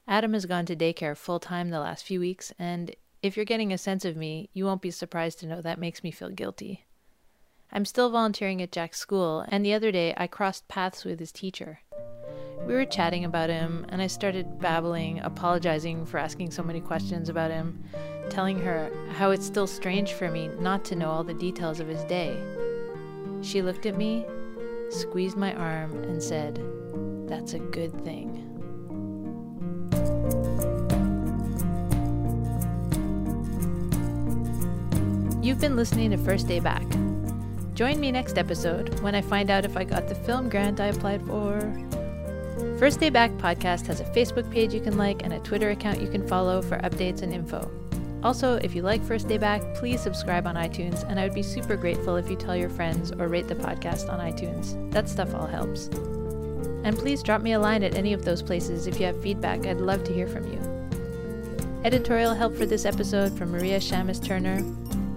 Adam 0.06 0.32
has 0.32 0.46
gone 0.46 0.66
to 0.66 0.76
daycare 0.76 1.16
full 1.16 1.40
time 1.40 1.70
the 1.70 1.80
last 1.80 2.04
few 2.04 2.20
weeks, 2.20 2.52
and 2.56 2.94
if 3.20 3.36
you're 3.36 3.44
getting 3.44 3.72
a 3.72 3.78
sense 3.78 4.04
of 4.04 4.16
me, 4.16 4.48
you 4.52 4.64
won't 4.64 4.80
be 4.80 4.90
surprised 4.92 5.40
to 5.40 5.46
know 5.46 5.60
that 5.60 5.80
makes 5.80 6.04
me 6.04 6.12
feel 6.12 6.30
guilty. 6.30 6.86
I'm 7.74 7.86
still 7.86 8.10
volunteering 8.10 8.60
at 8.60 8.70
Jack's 8.70 8.98
school, 8.98 9.46
and 9.48 9.64
the 9.64 9.72
other 9.72 9.90
day 9.90 10.12
I 10.18 10.26
crossed 10.26 10.68
paths 10.68 11.06
with 11.06 11.18
his 11.18 11.32
teacher. 11.32 11.80
We 12.66 12.74
were 12.74 12.84
chatting 12.84 13.24
about 13.24 13.48
him, 13.48 13.86
and 13.88 14.02
I 14.02 14.08
started 14.08 14.60
babbling, 14.60 15.20
apologizing 15.20 16.04
for 16.04 16.18
asking 16.18 16.50
so 16.50 16.62
many 16.62 16.82
questions 16.82 17.30
about 17.30 17.50
him, 17.50 17.82
telling 18.28 18.58
her 18.60 18.92
how 19.16 19.30
it's 19.30 19.46
still 19.46 19.66
strange 19.66 20.12
for 20.12 20.30
me 20.30 20.48
not 20.60 20.84
to 20.84 20.96
know 20.96 21.10
all 21.10 21.24
the 21.24 21.32
details 21.32 21.80
of 21.80 21.88
his 21.88 22.04
day. 22.04 22.36
She 23.40 23.62
looked 23.62 23.86
at 23.86 23.96
me, 23.96 24.26
squeezed 24.90 25.38
my 25.38 25.54
arm, 25.54 25.96
and 26.04 26.22
said, 26.22 26.60
That's 27.26 27.54
a 27.54 27.58
good 27.58 28.04
thing. 28.04 28.48
You've 35.42 35.60
been 35.60 35.74
listening 35.74 36.10
to 36.10 36.18
First 36.18 36.46
Day 36.46 36.60
Back. 36.60 36.84
Join 37.74 38.00
me 38.00 38.12
next 38.12 38.36
episode 38.36 39.00
when 39.00 39.14
I 39.14 39.22
find 39.22 39.48
out 39.48 39.64
if 39.64 39.78
I 39.78 39.84
got 39.84 40.06
the 40.06 40.14
film 40.14 40.50
grant 40.50 40.78
I 40.78 40.88
applied 40.88 41.22
for. 41.22 41.58
First 42.78 43.00
Day 43.00 43.08
Back 43.08 43.30
podcast 43.32 43.86
has 43.86 44.00
a 44.00 44.04
Facebook 44.04 44.50
page 44.50 44.74
you 44.74 44.80
can 44.80 44.98
like 44.98 45.22
and 45.22 45.32
a 45.32 45.38
Twitter 45.38 45.70
account 45.70 46.00
you 46.00 46.08
can 46.08 46.28
follow 46.28 46.60
for 46.60 46.76
updates 46.80 47.22
and 47.22 47.32
info. 47.32 47.70
Also, 48.22 48.56
if 48.56 48.74
you 48.74 48.82
like 48.82 49.02
First 49.02 49.26
Day 49.26 49.38
Back, 49.38 49.62
please 49.74 50.02
subscribe 50.02 50.46
on 50.46 50.54
iTunes, 50.54 51.08
and 51.08 51.18
I 51.18 51.24
would 51.24 51.34
be 51.34 51.42
super 51.42 51.76
grateful 51.76 52.16
if 52.16 52.28
you 52.28 52.36
tell 52.36 52.54
your 52.54 52.68
friends 52.68 53.10
or 53.10 53.28
rate 53.28 53.48
the 53.48 53.54
podcast 53.54 54.12
on 54.12 54.20
iTunes. 54.20 54.92
That 54.92 55.08
stuff 55.08 55.34
all 55.34 55.46
helps. 55.46 55.86
And 56.84 56.96
please 56.96 57.22
drop 57.22 57.40
me 57.40 57.52
a 57.52 57.58
line 57.58 57.82
at 57.82 57.94
any 57.94 58.12
of 58.12 58.24
those 58.24 58.42
places 58.42 58.86
if 58.86 59.00
you 59.00 59.06
have 59.06 59.20
feedback. 59.22 59.64
I'd 59.66 59.78
love 59.78 60.04
to 60.04 60.12
hear 60.12 60.28
from 60.28 60.46
you. 60.52 60.60
Editorial 61.84 62.34
help 62.34 62.54
for 62.54 62.66
this 62.66 62.84
episode 62.84 63.36
from 63.36 63.50
Maria 63.50 63.78
Shamus 63.78 64.22
Turner, 64.22 64.62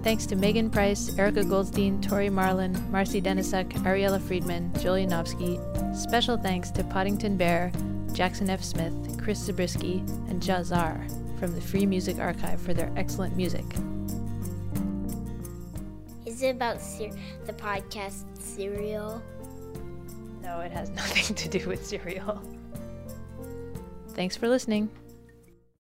Thanks 0.06 0.28
to 0.28 0.36
Megan 0.36 0.70
Price, 0.70 1.18
Erica 1.18 1.44
Goldstein, 1.44 2.00
Tori 2.00 2.30
Marlin, 2.30 2.78
Marcy 2.92 3.20
Denisuk, 3.20 3.72
Ariella 3.86 4.22
Friedman, 4.22 4.72
Joel 4.80 5.04
Yanofsky. 5.04 5.58
Special 5.98 6.38
thanks 6.38 6.70
to 6.70 6.84
Poddington 6.84 7.38
Bear, 7.38 7.72
Jackson 8.14 8.52
F. 8.52 8.64
Smith, 8.64 8.94
Chris 9.20 9.40
Zabriskie, 9.40 10.04
and 10.30 10.44
Jahzzar 10.44 11.10
from 11.40 11.56
the 11.56 11.60
Free 11.60 11.88
Music 11.88 12.20
Archive 12.20 12.62
for 12.62 12.72
their 12.72 12.94
excellent 12.96 13.36
music. 13.36 13.66
Is 16.28 16.44
it 16.44 16.52
about 16.52 16.80
ser- 16.80 17.10
the 17.48 17.54
podcast 17.54 18.26
Serial? 18.40 19.24
No, 20.44 20.60
it 20.60 20.72
has 20.72 20.90
nothing 20.92 21.34
to 21.36 21.50
do 21.50 21.68
with 21.68 21.84
cereal. 21.84 22.40
Thanks 24.10 24.38
for 24.38 24.48
listening. 24.50 24.92